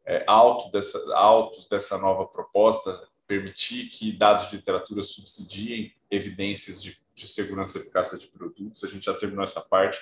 é, 0.05 0.25
altos, 0.27 0.71
dessa, 0.71 1.17
altos 1.17 1.67
dessa 1.69 1.99
nova 1.99 2.27
proposta, 2.27 3.09
permitir 3.27 3.89
que 3.89 4.13
dados 4.13 4.51
de 4.51 4.57
literatura 4.57 5.03
subsidiem 5.03 5.93
evidências 6.11 6.83
de 6.83 7.03
de 7.15 7.27
segurança 7.27 7.79
e 7.79 7.83
eficácia 7.83 8.19
de 8.19 8.27
produtos, 8.27 8.83
a 8.85 8.89
gente 8.89 9.05
já 9.05 9.15
terminou 9.15 9.45
essa 9.45 9.61
parte, 9.61 10.01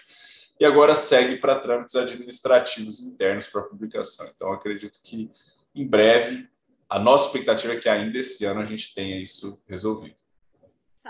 e 0.58 0.64
agora 0.64 0.94
segue 0.94 1.38
para 1.38 1.58
trâmites 1.58 1.94
administrativos 1.96 3.00
internos 3.00 3.46
para 3.46 3.62
publicação. 3.62 4.28
Então, 4.34 4.52
acredito 4.52 5.00
que 5.02 5.30
em 5.74 5.86
breve, 5.86 6.48
a 6.88 6.98
nossa 6.98 7.26
expectativa 7.26 7.74
é 7.74 7.78
que 7.78 7.88
ainda 7.88 8.18
esse 8.18 8.44
ano 8.44 8.60
a 8.60 8.66
gente 8.66 8.94
tenha 8.94 9.20
isso 9.20 9.62
resolvido. 9.66 10.16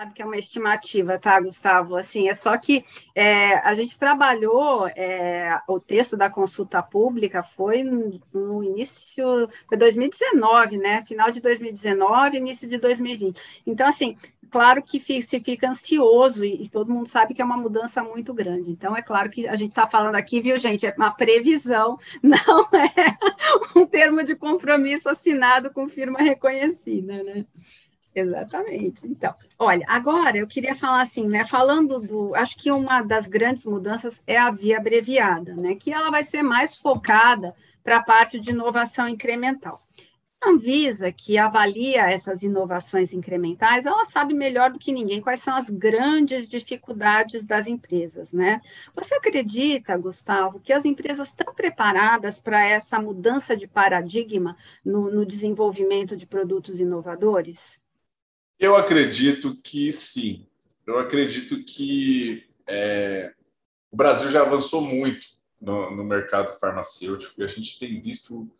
Sabe 0.00 0.14
que 0.14 0.22
é 0.22 0.24
uma 0.24 0.38
estimativa, 0.38 1.18
tá, 1.18 1.38
Gustavo? 1.38 1.94
Assim, 1.94 2.30
é 2.30 2.34
só 2.34 2.56
que 2.56 2.82
é, 3.14 3.56
a 3.58 3.74
gente 3.74 3.98
trabalhou 3.98 4.88
é, 4.96 5.60
o 5.68 5.78
texto 5.78 6.16
da 6.16 6.30
consulta 6.30 6.82
pública 6.82 7.42
foi 7.42 7.82
no, 7.82 8.64
início 8.64 9.46
de 9.70 9.76
2019, 9.76 10.78
né? 10.78 11.04
Final 11.04 11.30
de 11.30 11.38
2019, 11.42 12.38
início 12.38 12.66
de 12.66 12.78
2020. 12.78 13.38
Então, 13.66 13.86
assim, 13.86 14.16
claro 14.50 14.82
que 14.82 14.98
se 15.00 15.38
fica 15.38 15.68
ansioso 15.68 16.46
e, 16.46 16.66
todo 16.70 16.90
mundo 16.90 17.06
sabe 17.06 17.34
que 17.34 17.42
é 17.42 17.44
uma 17.44 17.58
mudança 17.58 18.02
muito 18.02 18.32
grande. 18.32 18.70
Então, 18.70 18.96
é 18.96 19.02
claro 19.02 19.28
que 19.28 19.46
a 19.46 19.54
gente 19.54 19.72
está 19.72 19.86
falando 19.86 20.14
aqui, 20.14 20.40
viu, 20.40 20.56
gente? 20.56 20.86
É 20.86 20.94
uma 20.96 21.10
previsão, 21.10 21.98
não 22.22 22.62
é 22.72 23.78
um 23.78 23.84
termo 23.84 24.24
de 24.24 24.34
compromisso 24.34 25.10
assinado 25.10 25.70
com 25.70 25.90
firma 25.90 26.20
reconhecida, 26.20 27.22
né? 27.22 27.44
Exatamente. 28.14 29.06
Então, 29.06 29.34
olha, 29.58 29.84
agora 29.88 30.36
eu 30.36 30.46
queria 30.46 30.74
falar 30.74 31.02
assim, 31.02 31.26
né? 31.28 31.46
Falando 31.46 32.00
do. 32.00 32.34
Acho 32.34 32.56
que 32.56 32.70
uma 32.70 33.02
das 33.02 33.26
grandes 33.26 33.64
mudanças 33.64 34.20
é 34.26 34.36
a 34.36 34.50
via 34.50 34.78
abreviada, 34.78 35.54
né? 35.54 35.76
Que 35.76 35.92
ela 35.92 36.10
vai 36.10 36.24
ser 36.24 36.42
mais 36.42 36.76
focada 36.76 37.54
para 37.84 37.98
a 37.98 38.02
parte 38.02 38.38
de 38.40 38.50
inovação 38.50 39.08
incremental. 39.08 39.80
A 40.42 40.50
Anvisa, 40.50 41.12
que 41.12 41.36
avalia 41.36 42.10
essas 42.10 42.42
inovações 42.42 43.12
incrementais, 43.12 43.84
ela 43.84 44.06
sabe 44.06 44.32
melhor 44.32 44.72
do 44.72 44.78
que 44.78 44.90
ninguém 44.90 45.20
quais 45.20 45.40
são 45.40 45.54
as 45.54 45.68
grandes 45.68 46.48
dificuldades 46.48 47.42
das 47.44 47.66
empresas, 47.66 48.32
né? 48.32 48.60
Você 48.94 49.14
acredita, 49.14 49.96
Gustavo, 49.98 50.58
que 50.60 50.72
as 50.72 50.84
empresas 50.86 51.28
estão 51.28 51.54
preparadas 51.54 52.40
para 52.40 52.66
essa 52.66 52.98
mudança 52.98 53.54
de 53.54 53.68
paradigma 53.68 54.56
no, 54.84 55.10
no 55.10 55.26
desenvolvimento 55.26 56.16
de 56.16 56.26
produtos 56.26 56.80
inovadores? 56.80 57.58
Eu 58.60 58.76
acredito 58.76 59.56
que 59.62 59.90
sim. 59.90 60.46
Eu 60.86 60.98
acredito 60.98 61.64
que 61.64 62.46
é, 62.66 63.32
o 63.90 63.96
Brasil 63.96 64.28
já 64.28 64.42
avançou 64.42 64.82
muito 64.82 65.28
no, 65.58 65.90
no 65.96 66.04
mercado 66.04 66.52
farmacêutico 66.58 67.40
e 67.40 67.44
a 67.44 67.46
gente 67.46 67.78
tem 67.78 68.02
visto 68.02 68.50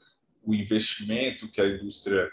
o 0.43 0.55
investimento 0.55 1.49
que 1.49 1.61
a 1.61 1.67
indústria 1.67 2.33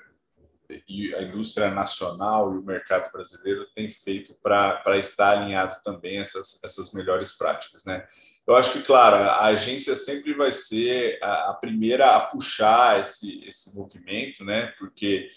e 0.87 1.13
a 1.15 1.23
indústria 1.23 1.69
nacional 1.69 2.53
e 2.53 2.57
o 2.57 2.63
mercado 2.63 3.11
brasileiro 3.11 3.65
tem 3.75 3.89
feito 3.89 4.33
para 4.41 4.97
estar 4.97 5.37
alinhado 5.37 5.75
também 5.83 6.19
essas, 6.19 6.61
essas 6.63 6.93
melhores 6.93 7.31
práticas, 7.31 7.83
né? 7.83 8.07
Eu 8.45 8.55
acho 8.55 8.71
que, 8.71 8.81
claro, 8.81 9.17
a 9.17 9.45
agência 9.45 9.93
sempre 9.93 10.33
vai 10.33 10.53
ser 10.53 11.19
a, 11.21 11.51
a 11.51 11.53
primeira 11.53 12.15
a 12.15 12.21
puxar 12.21 12.99
esse, 12.99 13.43
esse 13.45 13.75
movimento, 13.75 14.45
né? 14.45 14.67
Porque 14.79 15.29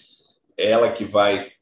é 0.57 0.71
ela 0.71 0.93
que 0.93 1.05
vai 1.05 1.53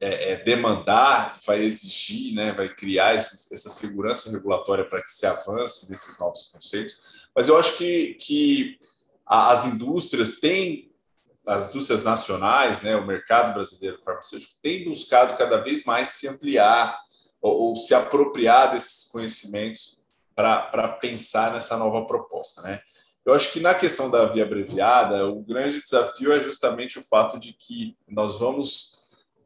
é, 0.00 0.32
é, 0.32 0.36
demandar, 0.44 1.38
vai 1.44 1.58
exigir, 1.58 2.34
né? 2.34 2.52
Vai 2.52 2.68
criar 2.68 3.14
essa 3.14 3.68
segurança 3.68 4.30
regulatória 4.30 4.84
para 4.84 5.02
que 5.02 5.12
se 5.12 5.26
avance 5.26 5.90
nesses 5.90 6.18
novos 6.18 6.50
conceitos. 6.52 6.98
Mas 7.34 7.48
eu 7.48 7.58
acho 7.58 7.76
que, 7.76 8.14
que 8.14 8.78
as 9.26 9.66
indústrias 9.66 10.38
têm, 10.38 10.90
as 11.46 11.70
indústrias 11.70 12.04
nacionais, 12.04 12.82
né, 12.82 12.94
o 12.96 13.06
mercado 13.06 13.54
brasileiro 13.54 13.98
farmacêutico 13.98 14.54
tem 14.62 14.84
buscado 14.84 15.36
cada 15.36 15.58
vez 15.58 15.84
mais 15.84 16.10
se 16.10 16.28
ampliar 16.28 16.98
ou, 17.40 17.70
ou 17.70 17.76
se 17.76 17.94
apropriar 17.94 18.70
desses 18.70 19.08
conhecimentos 19.10 19.98
para 20.34 20.88
pensar 21.00 21.52
nessa 21.52 21.76
nova 21.76 22.06
proposta, 22.06 22.62
né? 22.62 22.80
Eu 23.26 23.34
acho 23.34 23.52
que 23.52 23.60
na 23.60 23.74
questão 23.74 24.08
da 24.08 24.24
via 24.24 24.44
abreviada, 24.44 25.26
o 25.26 25.42
grande 25.42 25.82
desafio 25.82 26.32
é 26.32 26.40
justamente 26.40 26.98
o 26.98 27.02
fato 27.02 27.38
de 27.38 27.52
que 27.52 27.94
nós 28.08 28.38
vamos 28.38 28.97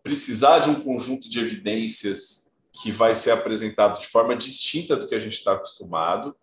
precisar 0.02 0.58
de 0.58 0.70
um 0.70 0.80
conjunto 0.80 1.28
de 1.30 1.38
evidências 1.38 2.52
que 2.72 2.90
vai 2.90 3.14
ser 3.14 3.30
apresentado 3.32 4.00
de 4.00 4.06
forma 4.06 4.34
distinta 4.34 4.96
do 4.96 5.06
que 5.06 5.14
a 5.14 5.18
gente 5.18 5.34
está 5.34 5.52
acostumado, 5.52 6.34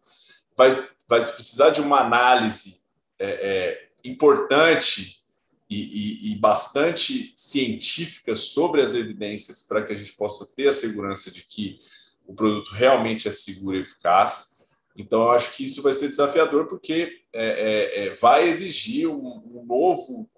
vai, 0.56 0.72
vai 1.08 1.20
precisar 1.20 1.72
de 1.72 1.82
uma 1.82 2.00
análise 2.00 2.82
é, 3.18 3.28
é, 3.28 3.90
importante 4.04 5.24
e, 5.70 5.76
e, 5.76 6.32
e, 6.32 6.36
bastante 6.38 7.32
científica 7.36 8.36
sobre 8.36 8.82
as 8.82 8.96
evidências 8.96 9.62
para 9.62 9.86
que 9.86 9.94
a 9.94 9.96
gente 9.96 10.14
possa 10.14 10.46
ter 10.56 10.68
a 10.68 10.72
segurança 10.72 11.30
de 11.30 11.46
que 11.46 11.78
o 12.26 12.34
produto 12.34 12.70
realmente 12.70 13.28
é 13.28 13.32
seguro 13.32 13.78
e 13.78 13.82
eficaz. 13.82 14.60
Então, 14.96 15.22
eu 15.22 15.32
acho 15.32 15.52
que 15.52 15.64
isso 15.66 15.82
vai 15.82 15.94
ser 15.94 16.08
desafiador 16.08 16.68
porque 16.68 17.22
é, 17.32 17.46
é, 17.46 18.08
é 18.08 18.14
vai 18.16 18.48
exigir 18.48 19.08
um, 19.08 19.44
um, 19.46 19.66
novo, 19.66 20.30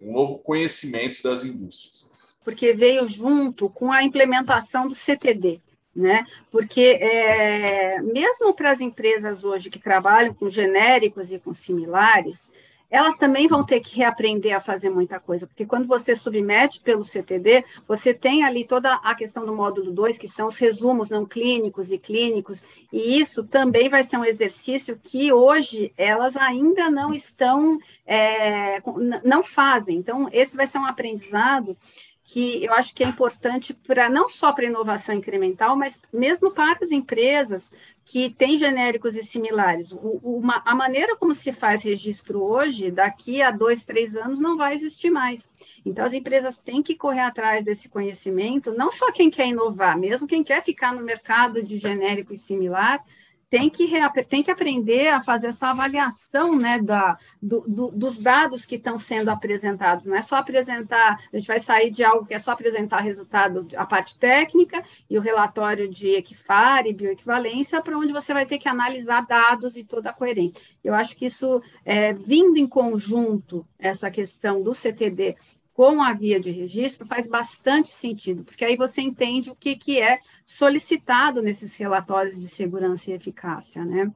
um 0.00 0.12
novo 0.12 0.38
conhecimento 0.40 1.22
das 1.22 1.44
indústrias. 1.44 2.10
Porque 2.44 2.72
veio 2.72 3.06
junto 3.06 3.68
com 3.68 3.92
a 3.92 4.02
implementação 4.02 4.88
do 4.88 4.94
CTD, 4.94 5.60
né? 5.94 6.26
Porque 6.50 6.98
é, 7.00 8.00
mesmo 8.02 8.54
para 8.54 8.70
as 8.70 8.80
empresas 8.80 9.44
hoje 9.44 9.70
que 9.70 9.78
trabalham 9.78 10.34
com 10.34 10.48
genéricos 10.48 11.30
e 11.32 11.38
com 11.38 11.54
similares, 11.54 12.50
elas 12.92 13.16
também 13.16 13.48
vão 13.48 13.64
ter 13.64 13.80
que 13.80 13.96
reaprender 13.96 14.54
a 14.54 14.60
fazer 14.60 14.90
muita 14.90 15.18
coisa, 15.18 15.46
porque 15.46 15.64
quando 15.64 15.86
você 15.86 16.14
submete 16.14 16.78
pelo 16.78 17.02
CTD, 17.02 17.64
você 17.88 18.12
tem 18.12 18.44
ali 18.44 18.66
toda 18.66 18.92
a 18.96 19.14
questão 19.14 19.46
do 19.46 19.56
módulo 19.56 19.94
2, 19.94 20.18
que 20.18 20.28
são 20.28 20.48
os 20.48 20.58
resumos 20.58 21.08
não 21.08 21.24
clínicos 21.24 21.90
e 21.90 21.96
clínicos, 21.96 22.62
e 22.92 23.18
isso 23.18 23.44
também 23.44 23.88
vai 23.88 24.02
ser 24.02 24.18
um 24.18 24.24
exercício 24.26 24.94
que 25.02 25.32
hoje 25.32 25.90
elas 25.96 26.36
ainda 26.36 26.90
não 26.90 27.14
estão, 27.14 27.78
é, 28.06 28.82
não 29.24 29.42
fazem. 29.42 29.96
Então, 29.96 30.28
esse 30.30 30.54
vai 30.54 30.66
ser 30.66 30.76
um 30.76 30.84
aprendizado 30.84 31.74
que 32.24 32.64
eu 32.64 32.72
acho 32.72 32.94
que 32.94 33.02
é 33.02 33.06
importante 33.06 33.74
para 33.74 34.08
não 34.08 34.28
só 34.28 34.52
para 34.52 34.64
inovação 34.64 35.14
incremental, 35.14 35.76
mas 35.76 36.00
mesmo 36.12 36.50
para 36.50 36.78
as 36.82 36.90
empresas 36.90 37.72
que 38.04 38.30
têm 38.30 38.56
genéricos 38.56 39.16
e 39.16 39.24
similares. 39.24 39.92
O, 39.92 40.20
uma, 40.22 40.62
a 40.64 40.74
maneira 40.74 41.16
como 41.16 41.34
se 41.34 41.52
faz 41.52 41.82
registro 41.82 42.42
hoje, 42.42 42.90
daqui 42.90 43.42
a 43.42 43.50
dois, 43.50 43.82
três 43.82 44.14
anos, 44.16 44.40
não 44.40 44.56
vai 44.56 44.74
existir 44.74 45.10
mais. 45.10 45.40
Então, 45.84 46.04
as 46.04 46.14
empresas 46.14 46.56
têm 46.58 46.82
que 46.82 46.94
correr 46.94 47.20
atrás 47.20 47.64
desse 47.64 47.88
conhecimento, 47.88 48.72
não 48.72 48.90
só 48.90 49.10
quem 49.12 49.30
quer 49.30 49.48
inovar, 49.48 49.98
mesmo 49.98 50.26
quem 50.26 50.44
quer 50.44 50.62
ficar 50.62 50.94
no 50.94 51.02
mercado 51.02 51.62
de 51.62 51.76
genérico 51.78 52.32
e 52.32 52.38
similar, 52.38 53.04
tem 53.52 53.68
que, 53.68 53.86
tem 54.30 54.42
que 54.42 54.50
aprender 54.50 55.08
a 55.08 55.22
fazer 55.22 55.48
essa 55.48 55.66
avaliação 55.66 56.56
né, 56.56 56.78
da, 56.78 57.18
do, 57.40 57.60
do, 57.68 57.90
dos 57.90 58.18
dados 58.18 58.64
que 58.64 58.76
estão 58.76 58.96
sendo 58.96 59.28
apresentados. 59.28 60.06
Não 60.06 60.16
é 60.16 60.22
só 60.22 60.36
apresentar, 60.36 61.20
a 61.30 61.36
gente 61.36 61.46
vai 61.46 61.60
sair 61.60 61.90
de 61.90 62.02
algo 62.02 62.24
que 62.24 62.32
é 62.32 62.38
só 62.38 62.52
apresentar 62.52 63.00
resultado, 63.00 63.68
a 63.76 63.84
parte 63.84 64.18
técnica 64.18 64.82
e 65.08 65.18
o 65.18 65.20
relatório 65.20 65.86
de 65.86 66.14
equifar 66.14 66.86
e 66.86 66.94
bioequivalência, 66.94 67.82
para 67.82 67.98
onde 67.98 68.10
você 68.10 68.32
vai 68.32 68.46
ter 68.46 68.58
que 68.58 68.70
analisar 68.70 69.26
dados 69.26 69.76
e 69.76 69.84
toda 69.84 70.08
a 70.08 70.14
coerência. 70.14 70.58
Eu 70.82 70.94
acho 70.94 71.14
que 71.14 71.26
isso, 71.26 71.62
é, 71.84 72.14
vindo 72.14 72.56
em 72.56 72.66
conjunto, 72.66 73.66
essa 73.78 74.10
questão 74.10 74.62
do 74.62 74.74
CTD 74.74 75.36
com 75.74 76.02
a 76.02 76.12
via 76.12 76.38
de 76.38 76.50
registro 76.50 77.06
faz 77.06 77.26
bastante 77.26 77.90
sentido, 77.92 78.44
porque 78.44 78.64
aí 78.64 78.76
você 78.76 79.00
entende 79.00 79.50
o 79.50 79.56
que, 79.56 79.76
que 79.76 80.00
é 80.00 80.20
solicitado 80.44 81.40
nesses 81.40 81.74
relatórios 81.76 82.38
de 82.38 82.48
segurança 82.48 83.10
e 83.10 83.14
eficácia, 83.14 83.84
né? 83.84 84.12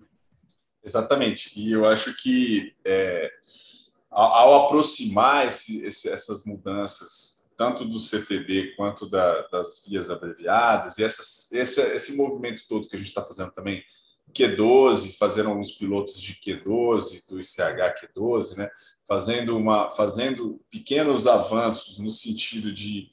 Exatamente. 0.85 1.59
E 1.59 1.73
eu 1.73 1.85
acho 1.87 2.15
que 2.17 2.75
é, 2.85 3.31
ao, 4.11 4.67
aproximar 4.67 5.47
esse, 5.47 5.85
esse, 5.85 6.09
essas 6.09 6.45
mudanças 6.45 7.37
tanto 7.57 7.85
do 7.87 7.99
CTD 7.99 8.75
quanto 8.77 9.09
da, 9.09 9.47
das 9.49 9.83
vias 9.87 10.11
abreviadas, 10.11 10.99
e 10.99 11.05
essas, 11.05 11.51
esse, 11.53 11.81
esse 11.81 12.17
movimento 12.17 12.65
todo 12.69 12.87
que 12.87 12.95
a 12.95 12.99
gente 12.99 13.09
está 13.09 13.25
fazendo 13.25 13.51
também, 13.51 13.83
Q12, 14.33 15.17
fazendo 15.17 15.49
alguns 15.49 15.73
pilotos 15.73 16.21
de 16.21 16.35
Q12, 16.35 17.27
do 17.29 17.41
ICH 17.41 17.95
Q12, 18.01 18.57
né? 18.57 18.71
fazendo, 19.07 19.57
uma, 19.57 19.89
fazendo 19.91 20.61
pequenos 20.71 21.27
avanços 21.27 21.99
no 21.99 22.11
sentido 22.11 22.73
de 22.73 23.11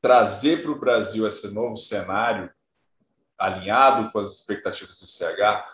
trazer 0.00 0.62
para 0.62 0.70
o 0.70 0.78
Brasil 0.78 1.26
esse 1.26 1.52
novo 1.54 1.76
cenário 1.76 2.50
alinhado 3.38 4.10
com 4.10 4.18
as 4.18 4.32
expectativas 4.32 4.98
do 4.98 5.04
ICH, 5.04 5.64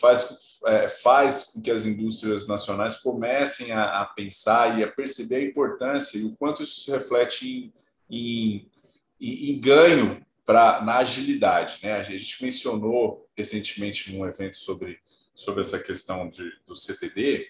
faz, 0.00 0.60
é, 0.66 0.88
faz 0.88 1.44
com 1.44 1.62
que 1.62 1.70
as 1.70 1.84
indústrias 1.84 2.46
nacionais 2.48 2.96
comecem 2.96 3.72
a, 3.72 4.00
a, 4.00 4.04
pensar 4.04 4.78
e 4.78 4.82
a 4.82 4.90
perceber 4.90 5.36
a 5.36 5.44
importância 5.44 6.18
e 6.18 6.24
o 6.24 6.36
quanto 6.36 6.62
isso 6.62 6.80
se 6.80 6.90
reflete 6.90 7.72
em, 8.10 8.68
em, 9.20 9.50
em 9.52 9.60
ganho 9.60 10.24
pra, 10.44 10.82
na 10.82 10.98
agilidade. 10.98 11.78
Né? 11.82 11.92
A 11.94 12.02
gente 12.02 12.42
mencionou 12.42 13.28
recentemente 13.36 14.12
num 14.12 14.26
evento 14.26 14.56
sobre, 14.56 14.98
sobre 15.34 15.60
essa 15.60 15.78
questão 15.78 16.28
de, 16.28 16.50
do 16.66 16.76
CTD, 16.76 17.48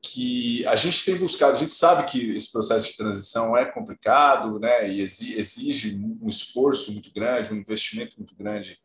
que 0.00 0.66
a 0.66 0.74
gente 0.74 1.04
tem 1.04 1.16
buscado, 1.16 1.52
a 1.52 1.58
gente 1.58 1.72
sabe 1.72 2.10
que 2.10 2.32
esse 2.32 2.50
processo 2.50 2.90
de 2.90 2.96
transição 2.96 3.56
é 3.56 3.64
complicado, 3.64 4.58
né, 4.58 4.90
e 4.90 5.00
exige 5.00 5.96
um 6.20 6.28
esforço 6.28 6.90
muito 6.92 7.12
grande, 7.14 7.54
um 7.54 7.58
investimento 7.58 8.16
muito 8.18 8.34
grande 8.34 8.80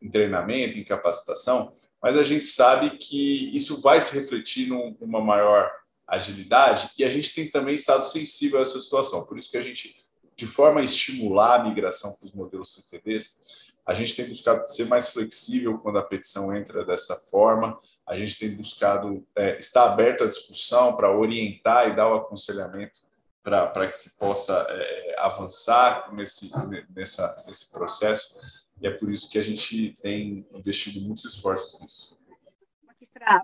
em 0.00 0.10
treinamento, 0.10 0.78
em 0.78 0.82
capacitação, 0.82 1.74
mas 2.02 2.16
a 2.16 2.24
gente 2.24 2.46
sabe 2.46 2.96
que 2.96 3.54
isso 3.54 3.82
vai 3.82 4.00
se 4.00 4.14
refletir 4.14 4.68
numa 4.68 5.20
maior 5.20 5.70
agilidade 6.06 6.90
e 6.98 7.04
a 7.04 7.08
gente 7.08 7.32
tem 7.34 7.48
também 7.48 7.74
estado 7.74 8.04
sensível 8.04 8.58
a 8.58 8.62
essa 8.62 8.80
situação. 8.80 9.24
Por 9.24 9.38
isso 9.38 9.50
que 9.50 9.56
a 9.56 9.62
gente, 9.62 9.94
de 10.42 10.46
forma 10.48 10.80
a 10.80 10.84
estimular 10.84 11.60
a 11.60 11.62
migração 11.62 12.12
para 12.14 12.26
os 12.26 12.32
modelos 12.32 12.74
CTDs, 12.74 13.70
a 13.86 13.94
gente 13.94 14.16
tem 14.16 14.26
buscado 14.26 14.66
ser 14.66 14.86
mais 14.86 15.10
flexível 15.10 15.78
quando 15.78 15.98
a 15.98 16.02
petição 16.02 16.54
entra 16.54 16.84
dessa 16.84 17.14
forma. 17.14 17.78
A 18.04 18.16
gente 18.16 18.36
tem 18.36 18.56
buscado 18.56 19.24
é, 19.36 19.56
estar 19.56 19.84
aberto 19.84 20.24
à 20.24 20.26
discussão 20.26 20.96
para 20.96 21.16
orientar 21.16 21.88
e 21.88 21.94
dar 21.94 22.08
o 22.08 22.16
aconselhamento 22.16 23.00
para 23.40 23.86
que 23.86 23.94
se 23.94 24.18
possa 24.18 24.66
é, 24.68 25.14
avançar 25.18 26.12
nesse, 26.12 26.50
nessa, 26.92 27.44
nesse 27.46 27.70
processo 27.70 28.34
e 28.80 28.86
é 28.88 28.90
por 28.90 29.08
isso 29.12 29.30
que 29.30 29.38
a 29.38 29.42
gente 29.42 29.94
tem 30.02 30.44
investido 30.52 31.00
muitos 31.02 31.24
esforços 31.24 31.80
nisso. 31.80 32.18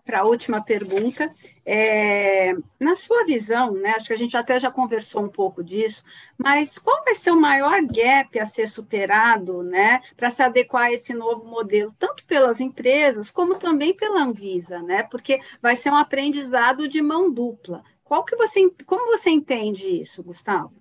Para 0.04 0.20
a 0.20 0.25
última 0.25 0.62
pergunta, 0.64 1.26
é, 1.64 2.54
na 2.80 2.96
sua 2.96 3.25
visão, 3.25 3.72
né, 3.75 3.90
acho 3.90 4.06
que 4.06 4.12
a 4.12 4.18
gente 4.18 4.37
até 4.37 4.58
já 4.58 4.70
conversou 4.70 5.22
um 5.22 5.28
pouco 5.28 5.62
disso, 5.62 6.02
mas 6.37 6.78
qual 6.78 7.04
vai 7.04 7.14
ser 7.14 7.30
o 7.30 7.40
maior 7.40 7.78
gap 7.84 8.38
a 8.38 8.46
ser 8.46 8.68
superado 8.68 9.62
né, 9.62 10.00
para 10.16 10.30
se 10.30 10.42
adequar 10.42 10.87
a 10.87 10.92
esse 10.92 11.12
novo 11.12 11.44
modelo, 11.44 11.94
tanto 11.98 12.25
pelas 12.25 12.60
empresas 12.60 13.30
como 13.30 13.56
também 13.56 13.94
pela 13.94 14.22
Anvisa, 14.22 14.80
né, 14.80 15.02
porque 15.04 15.38
vai 15.60 15.76
ser 15.76 15.90
um 15.90 15.96
aprendizado 15.96 16.88
de 16.88 17.02
mão 17.02 17.30
dupla. 17.30 17.84
Qual 18.02 18.25
que 18.25 18.34
você, 18.37 18.70
como 18.87 19.16
você 19.16 19.28
entende 19.28 19.87
isso, 19.87 20.22
Gustavo? 20.22 20.72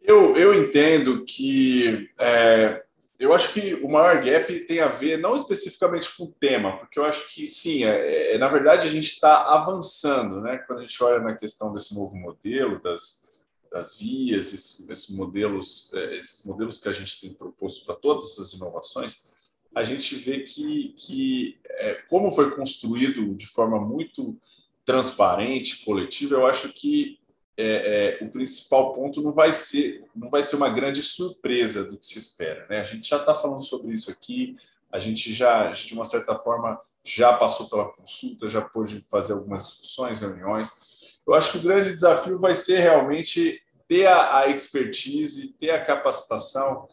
Eu, 0.00 0.36
eu 0.36 0.54
entendo 0.54 1.24
que 1.24 2.08
é, 2.20 2.85
eu 3.18 3.32
acho 3.32 3.52
que 3.52 3.74
o 3.74 3.88
maior 3.88 4.22
gap 4.22 4.60
tem 4.66 4.80
a 4.80 4.88
ver 4.88 5.18
não 5.18 5.34
especificamente 5.34 6.14
com 6.16 6.24
o 6.24 6.34
tema, 6.38 6.76
porque 6.78 6.98
eu 6.98 7.04
acho 7.04 7.32
que 7.34 7.48
sim, 7.48 7.84
é, 7.84 8.34
é 8.34 8.38
na 8.38 8.48
verdade 8.48 8.86
a 8.86 8.90
gente 8.90 9.06
está 9.06 9.54
avançando, 9.54 10.40
né? 10.40 10.58
Quando 10.58 10.80
a 10.80 10.82
gente 10.82 11.02
olha 11.02 11.20
na 11.20 11.34
questão 11.34 11.72
desse 11.72 11.94
novo 11.94 12.14
modelo 12.16 12.80
das, 12.82 13.32
das 13.70 13.98
vias, 13.98 14.52
esses, 14.52 14.88
esses 14.88 15.10
modelos, 15.10 15.90
é, 15.94 16.14
esses 16.14 16.44
modelos 16.44 16.78
que 16.78 16.88
a 16.88 16.92
gente 16.92 17.20
tem 17.20 17.32
proposto 17.32 17.86
para 17.86 17.94
todas 17.94 18.24
essas 18.32 18.52
inovações, 18.52 19.28
a 19.74 19.82
gente 19.84 20.14
vê 20.16 20.40
que, 20.40 20.94
que 20.96 21.58
é, 21.64 21.94
como 22.08 22.32
foi 22.32 22.54
construído 22.54 23.34
de 23.34 23.46
forma 23.46 23.80
muito 23.80 24.36
transparente, 24.84 25.84
coletiva, 25.84 26.34
eu 26.34 26.46
acho 26.46 26.72
que 26.72 27.18
é, 27.58 28.18
é, 28.20 28.24
o 28.24 28.30
principal 28.30 28.92
ponto 28.92 29.22
não 29.22 29.32
vai 29.32 29.52
ser 29.52 30.04
não 30.14 30.28
vai 30.28 30.42
ser 30.42 30.56
uma 30.56 30.68
grande 30.68 31.02
surpresa 31.02 31.84
do 31.84 31.96
que 31.96 32.04
se 32.04 32.18
espera. 32.18 32.66
Né? 32.68 32.80
A 32.80 32.84
gente 32.84 33.08
já 33.08 33.16
está 33.16 33.34
falando 33.34 33.62
sobre 33.62 33.94
isso 33.94 34.10
aqui, 34.10 34.56
a 34.90 34.98
gente 34.98 35.32
já, 35.32 35.70
de 35.70 35.94
uma 35.94 36.04
certa 36.04 36.34
forma, 36.36 36.78
já 37.02 37.32
passou 37.32 37.68
pela 37.68 37.92
consulta, 37.92 38.48
já 38.48 38.60
pôde 38.60 39.00
fazer 39.00 39.32
algumas 39.32 39.68
discussões, 39.68 40.20
reuniões. 40.20 40.72
Eu 41.26 41.34
acho 41.34 41.52
que 41.52 41.58
o 41.58 41.62
grande 41.62 41.92
desafio 41.92 42.38
vai 42.38 42.54
ser 42.54 42.78
realmente 42.78 43.62
ter 43.88 44.06
a, 44.06 44.38
a 44.38 44.48
expertise, 44.48 45.54
ter 45.54 45.70
a 45.70 45.84
capacitação, 45.84 46.88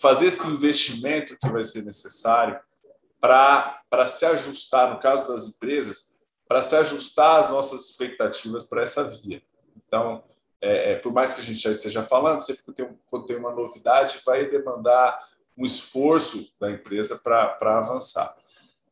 fazer 0.00 0.26
esse 0.26 0.46
investimento 0.46 1.36
que 1.36 1.48
vai 1.48 1.62
ser 1.64 1.82
necessário 1.82 2.58
para 3.20 4.06
se 4.06 4.24
ajustar, 4.26 4.92
no 4.92 5.00
caso 5.00 5.26
das 5.26 5.46
empresas, 5.46 6.18
para 6.46 6.62
se 6.62 6.76
ajustar 6.76 7.40
às 7.40 7.50
nossas 7.50 7.88
expectativas 7.88 8.64
para 8.64 8.82
essa 8.82 9.04
via. 9.04 9.42
Então, 9.88 10.22
é, 10.60 10.92
é, 10.92 10.96
por 10.96 11.12
mais 11.12 11.34
que 11.34 11.40
a 11.40 11.44
gente 11.44 11.58
já 11.58 11.70
esteja 11.70 12.02
falando, 12.02 12.40
sempre 12.40 12.62
que 12.62 12.72
tem, 12.72 12.98
quando 13.10 13.26
tem 13.26 13.36
uma 13.36 13.52
novidade, 13.52 14.20
vai 14.24 14.48
demandar 14.48 15.18
um 15.56 15.64
esforço 15.64 16.54
da 16.60 16.70
empresa 16.70 17.18
para 17.18 17.78
avançar. 17.78 18.32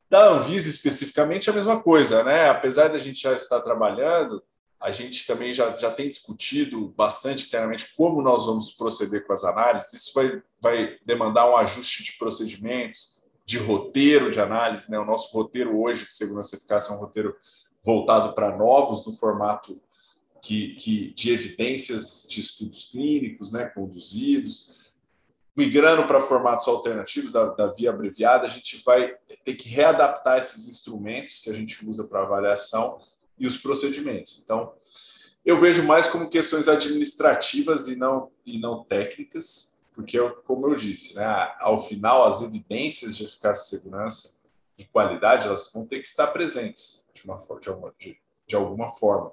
Da 0.09 0.29
Anvisa, 0.29 0.69
especificamente, 0.69 1.49
é 1.49 1.53
a 1.53 1.57
mesma 1.57 1.81
coisa, 1.81 2.25
né? 2.25 2.49
Apesar 2.49 2.89
da 2.89 2.99
gente 2.99 3.21
já 3.21 3.33
estar 3.33 3.61
trabalhando, 3.61 4.43
a 4.81 4.91
gente 4.91 5.27
também 5.27 5.53
já, 5.53 5.75
já 5.75 5.91
tem 5.91 6.09
discutido 6.09 6.89
bastante 6.97 7.47
internamente 7.47 7.95
como 7.97 8.23
nós 8.23 8.47
vamos 8.47 8.71
proceder 8.71 9.27
com 9.27 9.33
as 9.33 9.43
análises. 9.43 9.93
Isso 9.93 10.13
vai, 10.15 10.43
vai 10.61 10.97
demandar 11.05 11.51
um 11.51 11.57
ajuste 11.57 12.05
de 12.05 12.13
procedimentos, 12.13 13.23
de 13.45 13.59
roteiro 13.59 14.31
de 14.31 14.41
análise. 14.41 14.91
Né? 14.91 14.99
O 14.99 15.05
nosso 15.05 15.37
roteiro 15.37 15.81
hoje 15.81 16.05
de 16.05 16.13
segurança 16.13 16.55
e 16.55 16.59
eficácia 16.59 16.93
é 16.93 16.97
um 16.97 17.01
roteiro 17.01 17.35
voltado 17.83 18.35
para 18.35 18.57
novos 18.57 19.07
no 19.07 19.13
formato 19.13 19.81
que, 20.47 20.77
que, 20.77 21.11
de 21.13 21.33
evidências 21.33 22.25
de 22.31 22.39
estudos 22.39 22.85
clínicos 22.85 23.51
né, 23.51 23.67
conduzidos, 23.67 24.93
migrando 25.57 26.07
para 26.07 26.21
formatos 26.21 26.69
alternativos 26.69 27.33
da, 27.33 27.47
da, 27.47 27.67
via 27.73 27.91
abreviada, 27.91 28.47
a 28.47 28.49
gente 28.49 28.81
vai 28.85 29.13
ter 29.45 29.57
que 29.57 29.69
readaptar 29.69 30.39
esses 30.39 30.69
instrumentos 30.69 31.41
que 31.41 31.51
a 31.51 31.53
gente 31.53 31.85
usa 31.85 32.07
para 32.07 32.23
avaliação 32.23 33.01
e 33.37 33.45
os 33.45 33.57
procedimentos. 33.57 34.41
Então, 34.45 34.73
eu 35.45 35.59
vejo 35.59 35.83
mais 35.83 36.07
como 36.07 36.31
questões 36.31 36.69
administrativas 36.69 37.89
e 37.89 37.97
não, 37.97 38.31
e 38.45 38.57
não 38.57 38.85
técnicas, 38.85 39.85
porque, 39.97 40.17
como 40.45 40.69
eu 40.69 40.77
disse, 40.77 41.17
né, 41.17 41.25
ao 41.59 41.85
final, 41.85 42.25
as 42.25 42.41
evidências 42.43 43.17
de 43.17 43.25
eficácia 43.25 43.75
e 43.75 43.81
segurança 43.81 44.45
e 44.79 44.85
qualidade 44.85 45.47
elas 45.47 45.73
vão 45.75 45.85
ter 45.87 45.99
que 45.99 46.07
estar 46.07 46.29
presentes 46.29 47.11
de, 47.13 47.25
uma, 47.25 47.37
de, 47.39 47.71
de, 47.99 48.21
de 48.47 48.55
alguma 48.55 48.91
forma. 48.91 49.33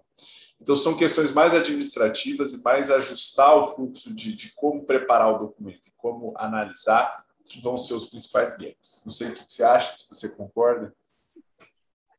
Então, 0.63 0.78
são 0.78 0.95
questões 0.95 1.30
mais 1.30 1.54
administrativas 1.54 2.54
e 2.54 2.63
mais 2.63 2.89
ajustar 2.89 3.54
o 3.58 3.65
fluxo 3.76 4.15
de, 4.15 4.34
de 4.34 4.54
como 4.54 4.86
preparar 4.86 5.34
o 5.34 5.39
documento 5.39 5.89
e 5.89 5.91
como 5.97 6.34
analisar 6.38 7.26
que 7.43 7.60
vão 7.62 7.78
ser 7.78 7.93
os 7.93 8.06
principais 8.06 8.56
gaps. 8.58 9.04
Não 9.06 9.12
sei 9.12 9.28
o 9.28 9.34
que 9.34 9.43
você 9.45 9.62
acha, 9.62 9.91
se 9.91 10.08
você 10.08 10.38
concorda. 10.38 10.95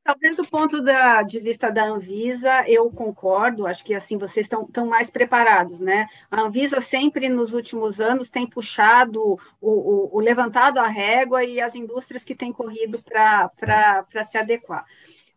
Talvez 0.05 0.37
do 0.37 0.47
ponto 0.47 0.83
da, 0.83 1.23
de 1.23 1.41
vista 1.41 1.71
da 1.71 1.87
Anvisa, 1.87 2.69
eu 2.69 2.91
concordo, 2.91 3.67
acho 3.67 3.83
que 3.83 3.95
assim 3.95 4.19
vocês 4.19 4.47
estão, 4.47 4.87
mais 4.87 5.09
preparados, 5.09 5.81
né? 5.81 6.07
A 6.31 6.43
Anvisa 6.43 6.83
sempre 6.83 7.31
nos 7.31 7.55
últimos 7.55 7.99
anos 7.99 8.29
tem 8.29 8.47
puxado, 8.47 9.23
o, 9.23 9.39
o, 9.63 10.19
o 10.19 10.21
levantado 10.21 10.77
a 10.77 10.87
régua 10.87 11.43
e 11.43 11.59
as 11.59 11.75
indústrias 11.75 12.23
que 12.23 12.35
têm 12.35 12.53
corrido 12.53 13.01
para 13.03 14.25
se 14.31 14.37
adequar. 14.37 14.85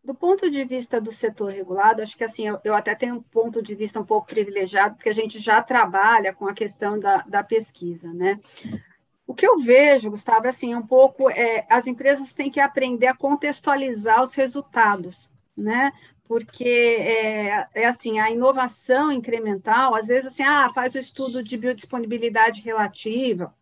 Do 0.03 0.15
ponto 0.15 0.49
de 0.49 0.63
vista 0.63 1.01
do 1.01 1.11
setor 1.11 1.51
regulado, 1.51 2.01
acho 2.01 2.15
que 2.15 2.23
assim, 2.23 2.47
eu, 2.47 2.57
eu, 2.63 2.73
até 2.73 2.95
tenho 2.95 3.15
um 3.15 3.21
ponto 3.21 3.61
de 3.61 3.75
vista 3.75 3.99
um 3.99 4.05
pouco 4.05 4.27
privilegiado, 4.27 4.95
porque 4.95 5.09
a 5.09 5.13
gente 5.13 5.39
já 5.39 5.61
trabalha 5.61 6.33
com 6.33 6.47
a 6.47 6.53
questão 6.53 6.97
da, 6.99 7.17
da 7.23 7.43
pesquisa, 7.43 8.13
né? 8.13 8.39
O 9.25 9.33
que 9.33 9.45
eu 9.45 9.59
vejo, 9.59 10.09
Gustavo, 10.09 10.45
é 10.45 10.49
assim, 10.49 10.73
um 10.73 10.87
pouco, 10.87 11.29
é, 11.29 11.65
as 11.69 11.85
empresas 11.85 12.31
têm 12.31 12.49
que 12.49 12.61
aprender 12.61 13.07
a 13.07 13.17
contextualizar 13.17 14.23
os 14.23 14.33
resultados, 14.33 15.29
né? 15.55 15.91
Porque 16.25 16.97
é, 16.99 17.67
é 17.73 17.85
assim, 17.85 18.19
a 18.19 18.31
inovação 18.31 19.11
incremental, 19.11 19.93
às 19.93 20.07
vezes 20.07 20.27
assim, 20.27 20.43
ah, 20.43 20.71
faz 20.73 20.95
o 20.95 20.99
estudo 20.99 21.43
de 21.43 21.57
biodisponibilidade 21.57 22.61
relativa, 22.61 23.53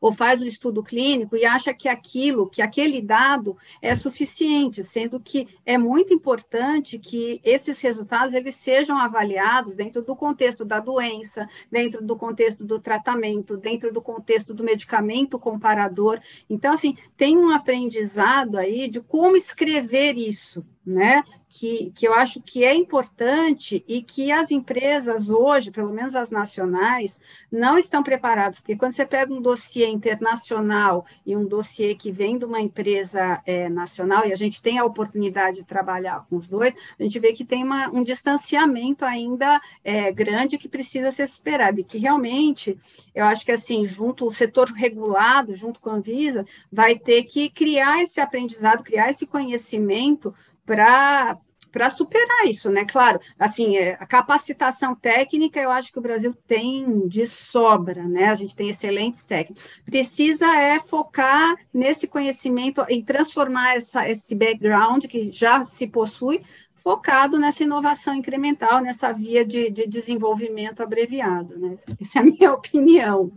ou 0.00 0.12
faz 0.12 0.42
um 0.42 0.46
estudo 0.46 0.82
clínico 0.82 1.36
e 1.36 1.44
acha 1.44 1.72
que 1.74 1.88
aquilo, 1.88 2.48
que 2.48 2.62
aquele 2.62 3.00
dado 3.00 3.56
é 3.80 3.94
suficiente, 3.94 4.84
sendo 4.84 5.20
que 5.20 5.48
é 5.64 5.78
muito 5.78 6.12
importante 6.12 6.98
que 6.98 7.40
esses 7.44 7.80
resultados 7.80 8.34
eles 8.34 8.54
sejam 8.56 8.98
avaliados 8.98 9.74
dentro 9.74 10.02
do 10.02 10.16
contexto 10.16 10.64
da 10.64 10.80
doença, 10.80 11.48
dentro 11.70 12.04
do 12.04 12.16
contexto 12.16 12.64
do 12.64 12.78
tratamento, 12.78 13.56
dentro 13.56 13.92
do 13.92 14.00
contexto 14.00 14.54
do 14.54 14.64
medicamento 14.64 15.38
comparador. 15.38 16.20
Então, 16.48 16.74
assim, 16.74 16.96
tem 17.16 17.36
um 17.36 17.50
aprendizado 17.50 18.56
aí 18.56 18.88
de 18.88 19.00
como 19.00 19.36
escrever 19.36 20.16
isso, 20.16 20.64
né? 20.86 21.22
que, 21.54 21.92
que 21.94 22.06
eu 22.06 22.12
acho 22.12 22.42
que 22.42 22.64
é 22.64 22.74
importante 22.74 23.84
e 23.86 24.02
que 24.02 24.32
as 24.32 24.50
empresas 24.50 25.28
hoje, 25.28 25.70
pelo 25.70 25.92
menos 25.92 26.16
as 26.16 26.28
nacionais, 26.28 27.16
não 27.50 27.78
estão 27.78 28.02
preparadas, 28.02 28.58
porque 28.58 28.74
quando 28.74 28.94
você 28.96 29.06
pega 29.06 29.32
um 29.32 29.40
dossiê 29.40 29.86
internacional 29.86 31.06
e 31.24 31.36
um 31.36 31.46
dossiê 31.46 31.94
que 31.94 32.10
vem 32.10 32.36
de 32.36 32.44
uma 32.44 32.60
empresa 32.60 33.40
é, 33.46 33.68
nacional, 33.68 34.26
e 34.26 34.32
a 34.32 34.36
gente 34.36 34.60
tem 34.60 34.80
a 34.80 34.84
oportunidade 34.84 35.58
de 35.58 35.64
trabalhar 35.64 36.26
com 36.28 36.36
os 36.36 36.48
dois, 36.48 36.74
a 36.98 37.02
gente 37.04 37.20
vê 37.20 37.32
que 37.32 37.44
tem 37.44 37.62
uma, 37.62 37.88
um 37.88 38.02
distanciamento 38.02 39.04
ainda 39.04 39.60
é, 39.84 40.10
grande 40.10 40.58
que 40.58 40.68
precisa 40.68 41.12
ser 41.12 41.28
superado, 41.28 41.78
e 41.78 41.84
que 41.84 41.98
realmente, 41.98 42.76
eu 43.14 43.24
acho 43.26 43.44
que 43.44 43.52
assim, 43.52 43.86
junto 43.86 44.26
o 44.26 44.34
setor 44.34 44.72
regulado, 44.72 45.54
junto 45.54 45.78
com 45.78 45.90
a 45.90 45.94
Anvisa, 45.94 46.44
vai 46.72 46.98
ter 46.98 47.22
que 47.24 47.48
criar 47.48 48.02
esse 48.02 48.20
aprendizado, 48.20 48.82
criar 48.82 49.08
esse 49.08 49.24
conhecimento 49.24 50.34
para 50.64 51.38
para 51.74 51.90
superar 51.90 52.46
isso, 52.46 52.70
né? 52.70 52.84
Claro, 52.84 53.18
assim, 53.36 53.76
é, 53.76 53.94
a 53.94 54.06
capacitação 54.06 54.94
técnica 54.94 55.58
eu 55.58 55.72
acho 55.72 55.90
que 55.90 55.98
o 55.98 56.02
Brasil 56.02 56.32
tem 56.46 57.08
de 57.08 57.26
sobra, 57.26 58.04
né? 58.04 58.26
A 58.26 58.36
gente 58.36 58.54
tem 58.54 58.70
excelentes 58.70 59.24
técnicos. 59.24 59.60
Precisa 59.84 60.46
é 60.54 60.78
focar 60.78 61.56
nesse 61.74 62.06
conhecimento 62.06 62.80
e 62.88 63.02
transformar 63.02 63.74
essa, 63.74 64.08
esse 64.08 64.36
background 64.36 65.06
que 65.06 65.32
já 65.32 65.64
se 65.64 65.88
possui 65.88 66.44
focado 66.76 67.38
nessa 67.38 67.64
inovação 67.64 68.14
incremental, 68.14 68.80
nessa 68.80 69.10
via 69.10 69.44
de, 69.44 69.68
de 69.68 69.88
desenvolvimento 69.88 70.80
abreviado, 70.80 71.58
né? 71.58 71.76
Essa 72.00 72.20
é 72.20 72.22
a 72.22 72.24
minha 72.24 72.52
opinião. 72.54 73.32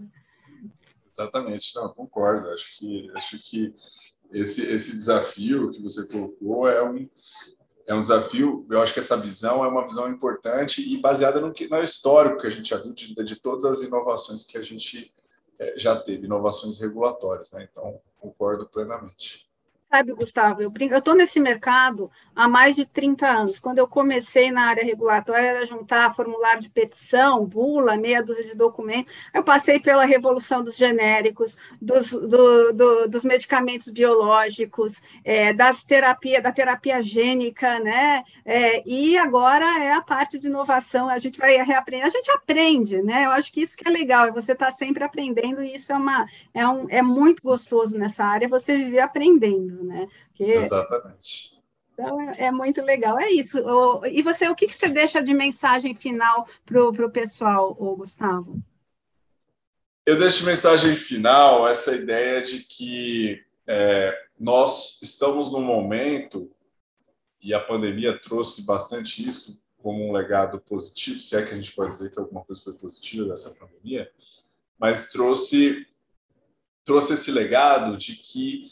Exatamente, 1.09 1.73
não, 1.75 1.91
concordo. 1.91 2.49
Acho 2.49 2.77
que 2.77 3.09
acho 3.15 3.39
que 3.49 3.73
esse, 4.31 4.61
esse 4.61 4.91
desafio 4.91 5.71
que 5.71 5.81
você 5.81 6.05
colocou 6.07 6.67
é 6.67 6.83
um, 6.83 7.09
é 7.85 7.93
um 7.93 8.01
desafio. 8.01 8.65
Eu 8.69 8.81
acho 8.81 8.93
que 8.93 8.99
essa 8.99 9.17
visão 9.17 9.63
é 9.63 9.67
uma 9.67 9.83
visão 9.83 10.09
importante 10.09 10.81
e 10.81 10.97
baseada 10.97 11.39
no, 11.39 11.53
que, 11.53 11.67
no 11.67 11.81
histórico 11.81 12.41
que 12.41 12.47
a 12.47 12.51
gente 12.51 12.69
já 12.69 12.77
viu 12.77 12.93
de, 12.93 13.13
de 13.15 13.35
todas 13.37 13.65
as 13.65 13.81
inovações 13.81 14.43
que 14.43 14.57
a 14.57 14.61
gente 14.61 15.13
é, 15.59 15.77
já 15.77 15.95
teve, 15.95 16.25
inovações 16.25 16.79
regulatórias. 16.79 17.51
Né? 17.51 17.67
Então, 17.69 17.99
concordo 18.19 18.67
plenamente. 18.67 19.46
Sabe, 19.89 20.11
Gustavo, 20.11 20.61
eu 20.61 20.69
estou 20.97 21.15
nesse 21.15 21.39
mercado 21.39 22.11
há 22.35 22.45
mais 22.45 22.75
de 22.75 22.85
30 22.85 23.25
anos. 23.25 23.57
Quando 23.57 23.77
eu 23.77 23.87
comecei 23.87 24.51
na 24.51 24.63
área 24.67 24.83
regulatória, 24.83 25.47
era 25.47 25.65
juntar 25.65 26.13
formulário 26.13 26.61
de 26.61 26.69
petição, 26.69 27.45
bula, 27.45 27.95
meia 27.95 28.21
dúzia 28.21 28.43
de 28.43 28.53
documentos. 28.53 29.13
Eu 29.33 29.43
passei 29.43 29.79
pela 29.79 30.03
revolução 30.03 30.61
dos 30.61 30.75
genéricos, 30.75 31.57
dos, 31.81 32.09
do, 32.11 32.73
do, 32.73 33.07
dos 33.07 33.23
medicamentos 33.23 33.87
biológicos, 33.87 35.01
é, 35.23 35.53
das 35.53 35.81
terapia, 35.85 36.41
da 36.41 36.51
terapia 36.51 37.01
gênica, 37.01 37.79
né? 37.79 38.25
É, 38.43 38.83
e 38.85 39.17
agora 39.17 39.65
é 39.81 39.93
a 39.93 40.01
parte 40.01 40.37
de 40.37 40.47
inovação. 40.47 41.07
A 41.07 41.17
gente 41.17 41.39
vai 41.39 41.55
reaprender, 41.63 42.05
a 42.05 42.09
gente 42.09 42.29
aprende, 42.29 43.01
né? 43.01 43.25
Eu 43.25 43.31
acho 43.31 43.53
que 43.53 43.61
isso 43.61 43.77
que 43.77 43.87
é 43.87 43.91
legal, 43.91 44.33
você 44.33 44.51
está 44.51 44.69
sempre 44.69 45.05
aprendendo, 45.05 45.63
e 45.63 45.75
isso 45.75 45.93
é, 45.93 45.95
uma, 45.95 46.25
é, 46.53 46.67
um, 46.67 46.87
é 46.89 47.01
muito 47.01 47.41
gostoso 47.41 47.97
nessa 47.97 48.25
área, 48.25 48.49
você 48.49 48.75
viver 48.75 48.99
aprendendo 48.99 49.76
né? 49.83 50.07
Porque, 50.29 50.43
Exatamente. 50.43 51.57
Então, 51.93 52.21
é, 52.21 52.45
é, 52.45 52.51
muito 52.51 52.81
legal. 52.81 53.17
É 53.17 53.31
isso. 53.31 53.57
E 54.11 54.21
você, 54.21 54.47
o 54.47 54.55
que, 54.55 54.67
que 54.67 54.75
você 54.75 54.87
deixa 54.87 55.21
de 55.21 55.33
mensagem 55.33 55.95
final 55.95 56.47
para 56.65 56.83
o 56.83 57.11
pessoal, 57.11 57.73
Gustavo? 57.73 58.61
Eu 60.05 60.17
deixo 60.17 60.39
de 60.39 60.45
mensagem 60.45 60.95
final 60.95 61.67
essa 61.67 61.95
ideia 61.95 62.41
de 62.41 62.59
que 62.59 63.43
é, 63.67 64.27
nós 64.39 65.01
estamos 65.01 65.51
num 65.51 65.61
momento, 65.61 66.49
e 67.41 67.53
a 67.53 67.59
pandemia 67.59 68.17
trouxe 68.17 68.65
bastante 68.65 69.27
isso 69.27 69.61
como 69.77 70.07
um 70.07 70.11
legado 70.11 70.59
positivo, 70.59 71.19
se 71.19 71.35
é 71.35 71.43
que 71.43 71.53
a 71.53 71.55
gente 71.55 71.73
pode 71.73 71.91
dizer 71.91 72.11
que 72.11 72.19
alguma 72.19 72.43
coisa 72.43 72.63
foi 72.63 72.73
positiva 72.73 73.25
dessa 73.25 73.51
pandemia, 73.51 74.09
mas 74.77 75.09
trouxe 75.09 75.85
trouxe 76.83 77.13
esse 77.13 77.31
legado 77.31 77.97
de 77.97 78.15
que 78.15 78.71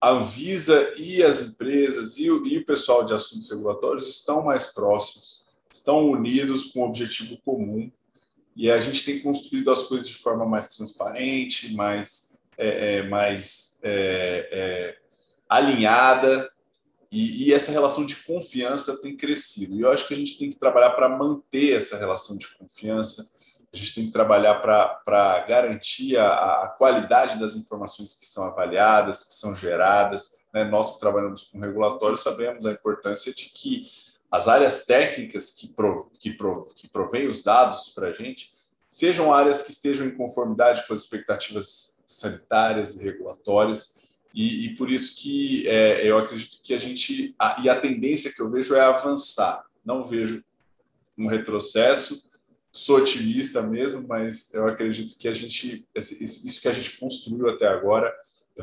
a 0.00 0.10
Anvisa 0.10 0.92
e 0.96 1.22
as 1.22 1.40
empresas 1.40 2.18
e 2.18 2.30
o, 2.30 2.46
e 2.46 2.58
o 2.58 2.64
pessoal 2.64 3.04
de 3.04 3.12
assuntos 3.12 3.50
regulatórios 3.50 4.06
estão 4.06 4.44
mais 4.44 4.66
próximos, 4.66 5.44
estão 5.70 6.08
unidos 6.10 6.66
com 6.66 6.80
um 6.80 6.84
objetivo 6.84 7.36
comum 7.44 7.90
e 8.54 8.70
a 8.70 8.78
gente 8.80 9.04
tem 9.04 9.20
construído 9.20 9.70
as 9.70 9.84
coisas 9.84 10.08
de 10.08 10.14
forma 10.14 10.44
mais 10.44 10.74
transparente, 10.74 11.74
mais, 11.74 12.42
é, 12.56 12.96
é, 12.96 13.02
mais 13.08 13.80
é, 13.82 14.48
é 14.52 14.98
alinhada 15.48 16.50
e, 17.10 17.46
e, 17.48 17.54
essa 17.54 17.72
relação 17.72 18.04
de 18.04 18.16
confiança 18.16 19.00
tem 19.00 19.16
crescido. 19.16 19.74
E 19.76 19.80
eu 19.80 19.90
acho 19.90 20.06
que 20.06 20.12
a 20.12 20.16
gente 20.16 20.38
tem 20.38 20.50
que 20.50 20.58
trabalhar 20.58 20.90
para 20.90 21.08
manter 21.08 21.72
essa 21.72 21.96
relação 21.96 22.36
de 22.36 22.46
confiança 22.56 23.30
a 23.72 23.76
gente 23.76 23.94
tem 23.94 24.06
que 24.06 24.12
trabalhar 24.12 24.54
para 24.56 25.44
garantir 25.46 26.16
a, 26.16 26.64
a, 26.64 26.68
qualidade 26.68 27.38
das 27.38 27.54
informações 27.54 28.14
que 28.14 28.24
são 28.24 28.44
avaliadas, 28.44 29.24
que 29.24 29.34
são 29.34 29.54
geradas. 29.54 30.48
Né? 30.54 30.64
Nós 30.64 30.92
que 30.92 31.00
trabalhamos 31.00 31.42
com 31.42 31.60
regulatório 31.60 32.16
sabemos 32.16 32.64
a 32.64 32.72
importância 32.72 33.32
de 33.32 33.50
que 33.50 33.86
as 34.30 34.48
áreas 34.48 34.86
técnicas 34.86 35.50
que, 35.50 35.68
prov, 35.68 36.08
que, 36.18 36.36
que 36.76 36.88
provêm 36.88 37.28
os 37.28 37.42
dados 37.42 37.90
para 37.94 38.08
a 38.08 38.12
gente 38.12 38.52
sejam 38.90 39.32
áreas 39.32 39.62
que 39.62 39.70
estejam 39.70 40.06
em 40.06 40.16
conformidade 40.16 40.86
com 40.86 40.94
as 40.94 41.00
expectativas 41.00 42.02
sanitárias 42.06 42.96
e 42.96 43.04
regulatórias. 43.04 44.06
E, 44.34 44.66
e 44.66 44.76
por 44.76 44.90
isso 44.90 45.16
que 45.16 45.68
é, 45.68 46.06
eu 46.06 46.18
acredito 46.18 46.62
que 46.62 46.72
a 46.72 46.78
gente. 46.78 47.34
A, 47.38 47.60
e 47.62 47.68
a 47.68 47.78
tendência 47.78 48.32
que 48.32 48.40
eu 48.40 48.50
vejo 48.50 48.74
é 48.74 48.80
avançar. 48.80 49.64
Não 49.84 50.02
vejo 50.02 50.42
um 51.18 51.26
retrocesso, 51.26 52.27
sou 52.78 52.98
otimista 52.98 53.62
mesmo, 53.62 54.06
mas 54.06 54.54
eu 54.54 54.66
acredito 54.66 55.18
que 55.18 55.28
a 55.28 55.34
gente 55.34 55.86
isso 55.96 56.62
que 56.62 56.68
a 56.68 56.72
gente 56.72 56.98
construiu 56.98 57.48
até 57.48 57.66
agora 57.66 58.14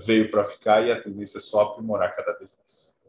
veio 0.05 0.29
para 0.31 0.43
ficar 0.43 0.81
e 0.85 0.91
a 0.91 1.01
tendência 1.01 1.37
é 1.37 1.41
só 1.41 1.61
aprimorar 1.61 2.15
cada 2.15 2.37
vez 2.37 2.57
mais. 2.57 3.05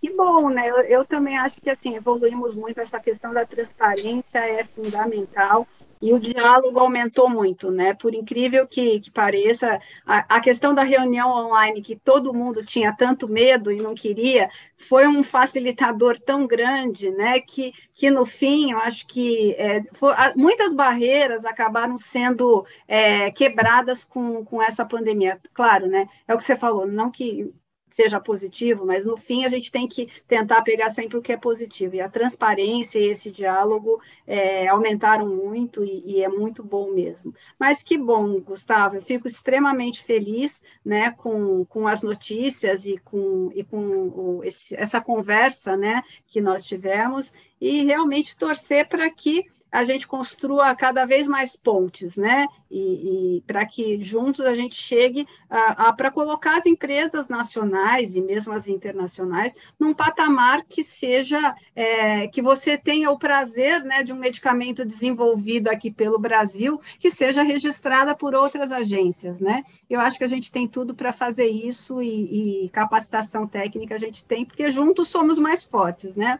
Que 0.00 0.10
bom, 0.10 0.48
né? 0.50 0.68
Eu, 0.68 0.76
eu 0.82 1.04
também 1.04 1.36
acho 1.36 1.60
que 1.60 1.70
assim 1.70 1.96
evoluímos 1.96 2.54
muito 2.54 2.80
essa 2.80 3.00
questão 3.00 3.32
da 3.32 3.44
transparência 3.44 4.38
é 4.38 4.62
fundamental 4.64 5.66
e 6.00 6.12
o 6.12 6.20
diálogo 6.20 6.78
aumentou 6.78 7.28
muito, 7.28 7.70
né? 7.70 7.94
Por 7.94 8.14
incrível 8.14 8.66
que, 8.66 9.00
que 9.00 9.10
pareça, 9.10 9.80
a, 10.06 10.36
a, 10.36 10.40
questão 10.40 10.74
da 10.74 10.82
reunião 10.82 11.30
online, 11.30 11.82
que 11.82 11.96
todo 11.96 12.32
mundo 12.32 12.64
tinha 12.64 12.94
tanto 12.96 13.28
medo 13.28 13.72
e 13.72 13.76
não 13.76 13.94
queria, 13.94 14.48
foi 14.88 15.06
um 15.06 15.22
facilitador 15.22 16.18
tão 16.20 16.46
grande, 16.46 17.10
né? 17.10 17.40
Que, 17.40 17.72
que 17.94 18.10
no 18.10 18.24
fim, 18.24 18.72
eu 18.72 18.78
acho 18.78 19.06
que 19.06 19.54
é, 19.58 19.82
foi, 19.94 20.14
muitas 20.36 20.72
barreiras 20.72 21.44
acabaram 21.44 21.98
sendo 21.98 22.64
é, 22.86 23.30
quebradas 23.30 24.04
com, 24.04 24.44
com 24.44 24.62
essa 24.62 24.84
pandemia. 24.84 25.40
Claro, 25.52 25.86
né? 25.86 26.06
É 26.26 26.34
o 26.34 26.38
que 26.38 26.44
você 26.44 26.56
falou, 26.56 26.86
não 26.86 27.10
que 27.10 27.52
seja 27.98 28.20
positivo, 28.20 28.86
mas 28.86 29.04
no 29.04 29.16
fim 29.16 29.44
a 29.44 29.48
gente 29.48 29.72
tem 29.72 29.88
que 29.88 30.08
tentar 30.28 30.62
pegar 30.62 30.88
sempre 30.88 31.18
o 31.18 31.20
que 31.20 31.32
é 31.32 31.36
positivo. 31.36 31.96
E 31.96 32.00
a 32.00 32.08
transparência 32.08 32.96
e 32.96 33.06
esse 33.06 33.28
diálogo 33.28 34.00
é, 34.24 34.68
aumentaram 34.68 35.26
muito 35.26 35.84
e, 35.84 36.04
e, 36.06 36.22
é 36.22 36.28
muito 36.28 36.62
bom 36.62 36.92
mesmo. 36.92 37.34
Mas 37.58 37.82
que 37.82 37.98
bom, 37.98 38.38
Gustavo, 38.40 38.94
eu 38.94 39.02
fico 39.02 39.26
extremamente 39.26 40.04
feliz 40.04 40.62
né, 40.84 41.10
com, 41.10 41.64
com 41.64 41.88
as 41.88 42.00
notícias 42.00 42.86
e 42.86 42.98
com, 42.98 43.50
e 43.52 43.64
com 43.64 43.80
o, 43.80 44.44
esse, 44.44 44.76
essa 44.76 45.00
conversa 45.00 45.76
né, 45.76 46.04
que 46.28 46.40
nós 46.40 46.64
tivemos 46.64 47.32
e 47.60 47.82
realmente 47.82 48.38
torcer 48.38 48.86
para 48.86 49.10
que 49.10 49.44
a 49.70 49.84
gente 49.84 50.06
construa 50.06 50.74
cada 50.74 51.04
vez 51.04 51.26
mais 51.26 51.54
pontes, 51.54 52.16
né? 52.16 52.46
E, 52.70 53.36
e 53.36 53.40
para 53.42 53.64
que 53.64 54.02
juntos 54.02 54.44
a 54.44 54.54
gente 54.54 54.74
chegue 54.74 55.26
a, 55.48 55.88
a 55.88 55.92
para 55.92 56.10
colocar 56.10 56.58
as 56.58 56.66
empresas 56.66 57.28
nacionais 57.28 58.14
e 58.14 58.20
mesmo 58.20 58.52
as 58.52 58.68
internacionais 58.68 59.54
num 59.78 59.94
patamar 59.94 60.64
que 60.66 60.82
seja 60.82 61.54
é, 61.74 62.28
que 62.28 62.42
você 62.42 62.76
tenha 62.76 63.10
o 63.10 63.18
prazer, 63.18 63.82
né, 63.84 64.02
de 64.02 64.12
um 64.12 64.16
medicamento 64.16 64.84
desenvolvido 64.84 65.68
aqui 65.68 65.90
pelo 65.90 66.18
Brasil 66.18 66.80
que 66.98 67.10
seja 67.10 67.42
registrada 67.42 68.14
por 68.14 68.34
outras 68.34 68.70
agências, 68.70 69.38
né? 69.40 69.64
Eu 69.88 70.00
acho 70.00 70.18
que 70.18 70.24
a 70.24 70.28
gente 70.28 70.52
tem 70.52 70.68
tudo 70.68 70.94
para 70.94 71.12
fazer 71.12 71.46
isso 71.46 72.02
e, 72.02 72.64
e 72.64 72.68
capacitação 72.70 73.46
técnica 73.46 73.94
a 73.94 73.98
gente 73.98 74.24
tem 74.24 74.44
porque 74.44 74.70
juntos 74.70 75.08
somos 75.08 75.38
mais 75.38 75.64
fortes, 75.64 76.14
né? 76.14 76.38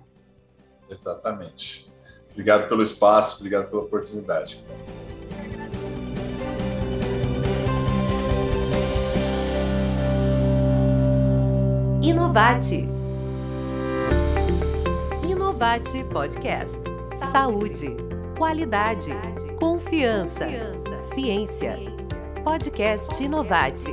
Exatamente. 0.91 1.88
Obrigado 2.38 2.68
pelo 2.68 2.85
espaço, 2.85 3.38
obrigado 3.40 3.68
pela 3.68 3.83
oportunidade. 3.83 4.64
Inovate. 12.01 12.88
Inovate 15.29 16.05
Podcast. 16.05 16.81
Saúde, 17.33 17.96
qualidade, 18.37 19.11
confiança, 19.59 20.46
ciência. 21.12 21.77
Podcast 22.44 23.20
Inovate. 23.20 23.92